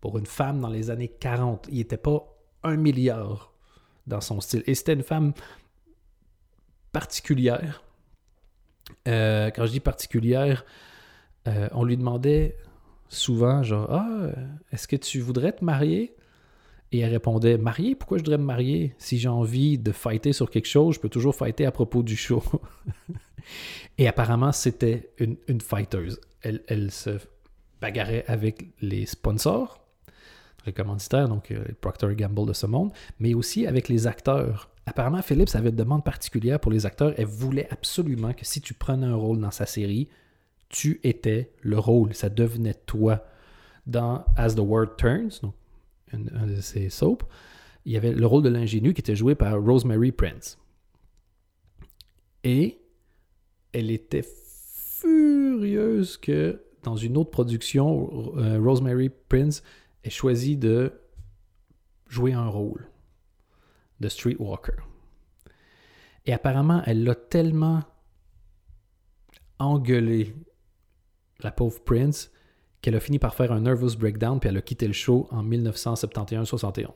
Pour 0.00 0.18
une 0.18 0.26
femme 0.26 0.60
dans 0.60 0.68
les 0.68 0.90
années 0.90 1.08
40, 1.08 1.66
il 1.70 1.78
n'était 1.78 1.96
pas 1.96 2.36
un 2.62 2.76
milliard 2.76 3.52
dans 4.06 4.20
son 4.20 4.40
style. 4.40 4.62
Et 4.66 4.74
c'était 4.74 4.94
une 4.94 5.02
femme 5.02 5.32
particulière. 6.92 7.82
Euh, 9.08 9.50
quand 9.50 9.66
je 9.66 9.72
dis 9.72 9.80
particulière, 9.80 10.64
euh, 11.48 11.68
on 11.72 11.84
lui 11.84 11.96
demandait 11.96 12.56
souvent, 13.08 13.62
genre, 13.62 13.88
ah, 13.90 14.30
est-ce 14.72 14.88
que 14.88 14.96
tu 14.96 15.20
voudrais 15.20 15.52
te 15.52 15.64
marier? 15.64 16.16
Et 16.92 17.00
elle 17.00 17.10
répondait, 17.10 17.58
marier? 17.58 17.94
Pourquoi 17.94 18.18
je 18.18 18.22
voudrais 18.22 18.38
me 18.38 18.44
marier? 18.44 18.94
Si 18.98 19.18
j'ai 19.18 19.28
envie 19.28 19.76
de 19.78 19.92
fighter 19.92 20.32
sur 20.32 20.50
quelque 20.50 20.68
chose, 20.68 20.94
je 20.94 21.00
peux 21.00 21.08
toujours 21.08 21.34
fighter 21.34 21.66
à 21.66 21.72
propos 21.72 22.02
du 22.02 22.16
show. 22.16 22.42
Et 23.98 24.08
apparemment, 24.08 24.52
c'était 24.52 25.10
une, 25.18 25.36
une. 25.48 25.58
Elle, 26.42 26.90
se 26.90 27.18
bagarrait 27.80 28.24
avec 28.28 28.66
les 28.80 29.06
sponsors, 29.06 29.84
les 30.64 30.72
commanditaires, 30.72 31.28
donc 31.28 31.50
euh, 31.50 31.64
Procter 31.80 32.14
Gamble 32.14 32.46
de 32.46 32.52
ce 32.52 32.66
monde, 32.66 32.92
mais 33.18 33.34
aussi 33.34 33.66
avec 33.66 33.88
les 33.88 34.06
acteurs. 34.06 34.70
Apparemment, 34.86 35.22
Phillips 35.22 35.54
avait 35.54 35.70
une 35.70 35.76
demande 35.76 36.04
particulière 36.04 36.60
pour 36.60 36.70
les 36.70 36.86
acteurs. 36.86 37.14
Elle 37.16 37.26
voulait 37.26 37.68
absolument 37.70 38.32
que 38.32 38.44
si 38.44 38.60
tu 38.60 38.74
prenais 38.74 39.06
un 39.06 39.16
rôle 39.16 39.40
dans 39.40 39.50
sa 39.50 39.66
série, 39.66 40.08
tu 40.68 41.00
étais 41.02 41.50
le 41.62 41.78
rôle, 41.78 42.14
ça 42.14 42.28
devenait 42.28 42.74
toi. 42.74 43.24
Dans 43.86 44.24
As 44.36 44.56
the 44.56 44.60
World 44.60 44.96
Turns, 44.96 45.38
donc 45.42 45.54
un, 46.12 46.46
de 46.46 46.60
ces 46.60 46.88
soaps, 46.88 47.24
il 47.84 47.92
y 47.92 47.96
avait 47.96 48.12
le 48.12 48.26
rôle 48.26 48.42
de 48.42 48.48
l'ingénu 48.48 48.94
qui 48.94 49.00
était 49.00 49.16
joué 49.16 49.34
par 49.34 49.62
Rosemary 49.62 50.12
Prince. 50.12 50.58
Et 52.44 52.80
elle 53.72 53.90
était 53.90 54.24
furieuse 54.24 56.16
que 56.16 56.62
dans 56.82 56.96
une 56.96 57.16
autre 57.16 57.30
production, 57.30 58.36
euh, 58.36 58.60
Rosemary 58.60 59.10
Prince 59.10 59.62
ait 60.04 60.10
choisi 60.10 60.56
de 60.56 60.92
jouer 62.08 62.32
un 62.32 62.46
rôle 62.46 62.88
de 64.00 64.08
Streetwalker. 64.08 64.76
Et 66.26 66.32
apparemment, 66.32 66.82
elle 66.86 67.04
l'a 67.04 67.14
tellement 67.14 67.82
engueulé 69.58 70.34
la 71.40 71.50
pauvre 71.50 71.82
Prince, 71.82 72.30
qu'elle 72.86 72.94
a 72.94 73.00
fini 73.00 73.18
par 73.18 73.34
faire 73.34 73.50
un 73.50 73.62
nervous 73.62 73.96
breakdown 73.98 74.38
puis 74.38 74.48
elle 74.48 74.56
a 74.58 74.62
quitté 74.62 74.86
le 74.86 74.92
show 74.92 75.26
en 75.32 75.42
1971-71. 75.42 76.86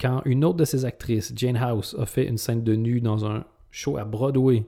Quand 0.00 0.22
une 0.24 0.46
autre 0.46 0.56
de 0.56 0.64
ses 0.64 0.86
actrices, 0.86 1.30
Jane 1.36 1.58
House, 1.58 1.94
a 1.98 2.06
fait 2.06 2.26
une 2.26 2.38
scène 2.38 2.64
de 2.64 2.74
nu 2.74 3.02
dans 3.02 3.26
un 3.26 3.44
show 3.70 3.98
à 3.98 4.06
Broadway, 4.06 4.64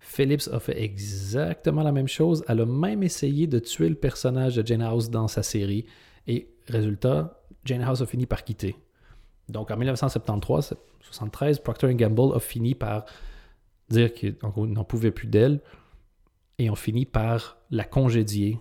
Phillips 0.00 0.50
a 0.52 0.60
fait 0.60 0.82
exactement 0.82 1.82
la 1.82 1.92
même 1.92 2.08
chose. 2.08 2.44
Elle 2.46 2.60
a 2.60 2.66
même 2.66 3.02
essayé 3.02 3.46
de 3.46 3.58
tuer 3.58 3.88
le 3.88 3.94
personnage 3.94 4.56
de 4.56 4.66
Jane 4.66 4.82
House 4.82 5.08
dans 5.08 5.28
sa 5.28 5.42
série. 5.42 5.86
Et 6.26 6.50
résultat, 6.66 7.40
Jane 7.64 7.80
House 7.80 8.02
a 8.02 8.06
fini 8.06 8.26
par 8.26 8.44
quitter. 8.44 8.76
Donc 9.48 9.70
en 9.70 9.78
1973, 9.78 10.74
73, 11.00 11.60
Procter 11.60 11.94
Gamble 11.94 12.34
a 12.34 12.38
fini 12.38 12.74
par 12.74 13.06
dire 13.88 14.12
qu'il 14.12 14.36
n'en 14.42 14.84
pouvait 14.84 15.10
plus 15.10 15.26
d'elle 15.26 15.62
et 16.58 16.70
on 16.70 16.74
finit 16.74 17.06
par 17.06 17.58
la 17.70 17.84
congédier 17.84 18.60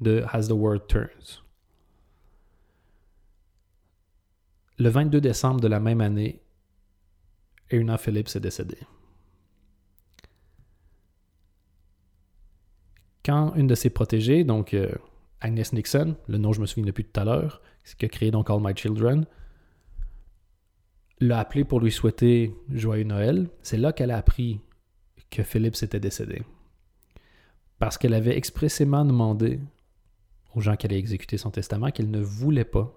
de 0.00 0.24
As 0.32 0.48
the 0.48 0.52
World 0.52 0.86
Turns. 0.88 1.44
Le 4.78 4.88
22 4.88 5.20
décembre 5.20 5.60
de 5.60 5.68
la 5.68 5.78
même 5.78 6.00
année, 6.00 6.42
Erna 7.70 7.98
Phillips 7.98 8.34
est 8.34 8.40
décédée. 8.40 8.78
Quand 13.24 13.54
une 13.54 13.66
de 13.66 13.74
ses 13.74 13.90
protégées, 13.90 14.42
donc 14.42 14.72
euh, 14.74 14.90
Agnes 15.40 15.62
Nixon, 15.72 16.16
le 16.26 16.38
nom 16.38 16.52
je 16.52 16.60
me 16.60 16.66
souviens 16.66 16.86
depuis 16.86 17.04
tout 17.04 17.20
à 17.20 17.24
l'heure, 17.24 17.60
qui 17.98 18.06
a 18.06 18.08
créé 18.08 18.30
donc 18.30 18.48
All 18.50 18.60
My 18.60 18.74
Children, 18.74 19.26
l'a 21.20 21.38
appelé 21.38 21.64
pour 21.64 21.80
lui 21.80 21.92
souhaiter 21.92 22.54
joyeux 22.70 23.04
Noël, 23.04 23.50
c'est 23.62 23.76
là 23.76 23.92
qu'elle 23.92 24.10
a 24.10 24.16
appris 24.16 24.60
que 25.30 25.42
Phillips 25.42 25.82
était 25.82 26.00
décédé 26.00 26.42
parce 27.80 27.96
qu'elle 27.96 28.14
avait 28.14 28.36
expressément 28.36 29.06
demandé 29.06 29.58
aux 30.54 30.60
gens 30.60 30.76
qui 30.76 30.86
allaient 30.86 30.98
exécuter 30.98 31.38
son 31.38 31.50
testament 31.50 31.90
qu'elle 31.90 32.10
ne 32.10 32.20
voulait 32.20 32.64
pas 32.64 32.94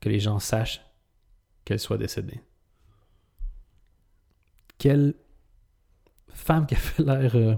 que 0.00 0.08
les 0.08 0.18
gens 0.18 0.40
sachent 0.40 0.82
qu'elle 1.64 1.78
soit 1.78 1.96
décédée. 1.96 2.40
Quelle 4.78 5.14
femme 6.26 6.66
qui 6.66 6.74
a 6.74 6.78
fait 6.78 7.02
l'air 7.04 7.36
euh, 7.36 7.54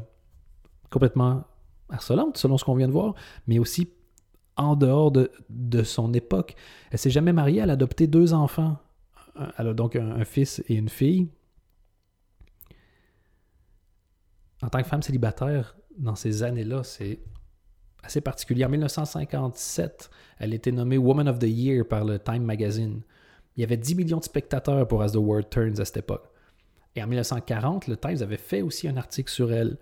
complètement 0.91 1.45
harcelante, 1.89 2.37
selon 2.37 2.59
ce 2.59 2.65
qu'on 2.67 2.75
vient 2.75 2.89
de 2.89 2.93
voir, 2.93 3.15
mais 3.47 3.59
aussi 3.59 3.91
en 4.57 4.77
dehors 4.77 5.11
de, 5.11 5.83
son 5.85 6.13
époque. 6.13 6.55
Elle 6.91 6.99
s'est 6.99 7.09
jamais 7.09 7.33
mariée, 7.33 7.61
elle 7.63 7.71
a 7.71 7.75
adopté 7.75 8.07
deux 8.07 8.35
enfants. 8.35 8.77
Elle 9.57 9.69
a 9.69 9.75
donc 9.75 9.97
un 9.97 10.25
fils 10.25 10.63
et 10.69 10.75
une 10.75 10.91
fille. 10.91 11.31
En 14.63 14.69
tant 14.69 14.83
que 14.83 14.87
femme 14.87 15.03
célibataire, 15.03 15.77
dans 15.99 16.15
ces 16.15 16.43
années-là, 16.43 16.83
c'est 16.85 17.21
assez 18.03 18.21
particulier. 18.21 18.65
En 18.65 18.69
1957, 18.69 20.11
elle 20.39 20.55
était 20.55 20.73
nommée 20.73 20.99
Woman 20.99 21.29
of 21.29 21.39
the 21.39 21.49
Year 21.49 21.87
par 21.87 22.05
le 22.05 22.19
Time 22.19 22.45
Magazine. 22.45 23.03
Il 23.57 23.61
y 23.61 23.65
avait 23.65 23.77
10 23.77 23.95
millions 23.95 24.19
de 24.19 24.25
spectateurs 24.25 24.87
pour 24.87 25.03
As 25.03 25.13
the 25.13 25.17
World 25.17 25.51
Turns 25.51 25.81
à 25.81 25.85
cette 25.85 25.99
époque. 25.99 26.31
Et 26.97 27.03
en 27.03 27.07
1940, 27.07 27.87
le 27.87 27.97
Times 27.97 28.23
avait 28.23 28.37
fait 28.37 28.63
aussi 28.63 28.89
un 28.89 28.97
article 28.97 29.31
sur 29.31 29.53
elle 29.53 29.79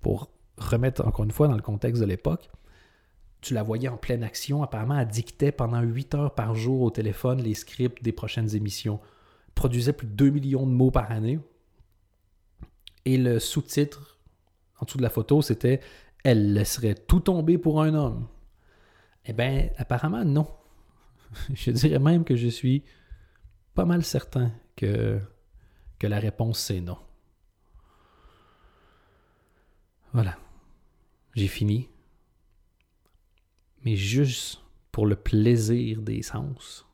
pour 0.00 0.30
remettre 0.56 1.06
encore 1.06 1.24
une 1.24 1.30
fois 1.30 1.48
dans 1.48 1.56
le 1.56 1.62
contexte 1.62 2.00
de 2.00 2.06
l'époque. 2.06 2.50
Tu 3.40 3.52
la 3.52 3.62
voyais 3.62 3.88
en 3.88 3.96
pleine 3.96 4.22
action. 4.22 4.62
Apparemment, 4.62 4.98
elle 4.98 5.08
dictait 5.08 5.52
pendant 5.52 5.82
8 5.82 6.14
heures 6.14 6.34
par 6.34 6.54
jour 6.54 6.82
au 6.82 6.90
téléphone 6.90 7.42
les 7.42 7.54
scripts 7.54 8.02
des 8.02 8.12
prochaines 8.12 8.54
émissions. 8.54 9.00
produisait 9.54 9.92
plus 9.92 10.06
de 10.06 10.12
2 10.12 10.30
millions 10.30 10.66
de 10.66 10.72
mots 10.72 10.90
par 10.90 11.10
année. 11.10 11.38
Et 13.04 13.18
le 13.18 13.38
sous-titre 13.38 14.13
en 14.80 14.84
dessous 14.84 14.98
de 14.98 15.02
la 15.02 15.10
photo, 15.10 15.42
c'était 15.42 15.80
Elle 16.24 16.52
laisserait 16.52 16.94
tout 16.94 17.20
tomber 17.20 17.58
pour 17.58 17.82
un 17.82 17.94
homme. 17.94 18.28
Eh 19.26 19.32
bien, 19.32 19.68
apparemment, 19.76 20.24
non. 20.24 20.46
je 21.54 21.70
dirais 21.70 21.98
même 21.98 22.24
que 22.24 22.36
je 22.36 22.48
suis 22.48 22.84
pas 23.74 23.84
mal 23.84 24.04
certain 24.04 24.52
que, 24.76 25.20
la 26.02 26.18
réponse 26.18 26.58
c'est 26.58 26.82
non. 26.82 26.98
Voilà. 30.12 30.36
J'ai 31.34 31.48
fini. 31.48 31.88
Mais 33.86 33.96
juste 33.96 34.60
pour 34.92 35.06
le 35.06 35.16
plaisir 35.16 36.02
des 36.02 36.20
sens, 36.20 36.86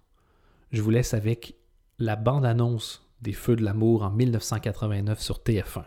je 0.71 0.81
vous 0.81 0.91
laisse 0.91 1.13
avec 1.13 1.57
la 1.99 2.15
bande-annonce 2.15 3.05
des 3.21 3.33
Feux 3.33 3.57
de 3.57 3.65
l'amour 3.65 4.05
en 4.05 4.11
1989 4.11 5.21
sur 5.21 5.39
TF1. 5.39 5.85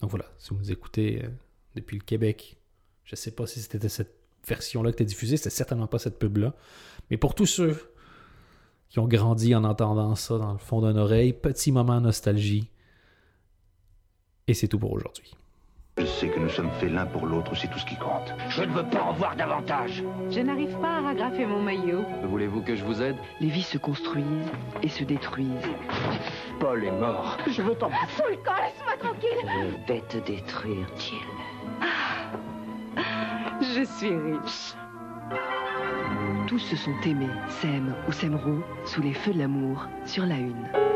Donc 0.00 0.10
voilà, 0.10 0.26
si 0.38 0.50
vous 0.50 0.56
nous 0.56 0.70
écoutez 0.70 1.24
euh, 1.24 1.28
depuis 1.74 1.96
le 1.98 2.04
Québec, 2.04 2.56
je 3.04 3.16
sais 3.16 3.30
pas 3.30 3.46
si 3.46 3.60
c'était 3.60 3.88
cette 3.88 4.14
version-là 4.46 4.92
que 4.92 4.98
tu 4.98 5.04
diffusée, 5.04 5.36
c'était 5.36 5.50
certainement 5.50 5.86
pas 5.86 5.98
cette 5.98 6.18
pub-là. 6.18 6.54
Mais 7.10 7.16
pour 7.16 7.34
tous 7.34 7.46
ceux 7.46 7.76
qui 8.88 8.98
ont 8.98 9.08
grandi 9.08 9.54
en 9.54 9.64
entendant 9.64 10.14
ça 10.14 10.38
dans 10.38 10.52
le 10.52 10.58
fond 10.58 10.80
d'une 10.80 10.98
oreille, 10.98 11.32
petit 11.32 11.72
moment 11.72 12.00
nostalgie. 12.00 12.70
Et 14.46 14.54
c'est 14.54 14.68
tout 14.68 14.78
pour 14.78 14.92
aujourd'hui. 14.92 15.34
Je 15.98 16.06
sais 16.06 16.28
que 16.28 16.38
nous 16.38 16.48
sommes 16.48 16.70
faits 16.78 16.92
l'un 16.92 17.06
pour 17.06 17.26
l'autre, 17.26 17.56
c'est 17.56 17.68
tout 17.68 17.78
ce 17.78 17.84
qui 17.84 17.96
compte. 17.96 18.32
Je 18.50 18.62
ne 18.62 18.72
veux 18.72 18.88
pas 18.88 19.02
en 19.02 19.12
voir 19.14 19.34
davantage. 19.34 20.04
Je 20.30 20.40
n'arrive 20.40 20.78
pas 20.80 20.98
à 20.98 21.00
ragrafer 21.02 21.44
mon 21.44 21.60
maillot. 21.60 22.04
Voulez-vous 22.22 22.62
que 22.62 22.76
je 22.76 22.84
vous 22.84 23.02
aide? 23.02 23.16
Les 23.40 23.48
vies 23.48 23.64
se 23.64 23.78
construisent 23.78 24.52
et 24.80 24.88
se 24.88 25.02
détruisent. 25.02 25.48
Paul 26.58 26.84
est 26.84 26.90
mort. 26.90 27.38
Je 27.46 27.62
veux 27.62 27.74
t'en... 27.74 27.90
Sous 28.16 28.28
le 28.30 28.36
camp, 28.36 28.56
laisse-moi 28.56 28.96
tranquille 28.98 29.28
Je 29.44 29.92
vais 29.92 30.00
te 30.02 30.18
détruire, 30.18 30.86
Jill. 30.96 31.18
Je 33.60 33.84
suis 33.84 34.14
riche. 34.14 34.74
Tous 36.46 36.58
se 36.58 36.76
sont 36.76 36.94
aimés, 37.04 37.28
s'aiment 37.48 37.94
ou 38.08 38.12
s'aimeront 38.12 38.62
sous 38.84 39.02
les 39.02 39.14
feux 39.14 39.32
de 39.32 39.38
l'amour 39.38 39.86
sur 40.04 40.24
la 40.24 40.36
une. 40.36 40.87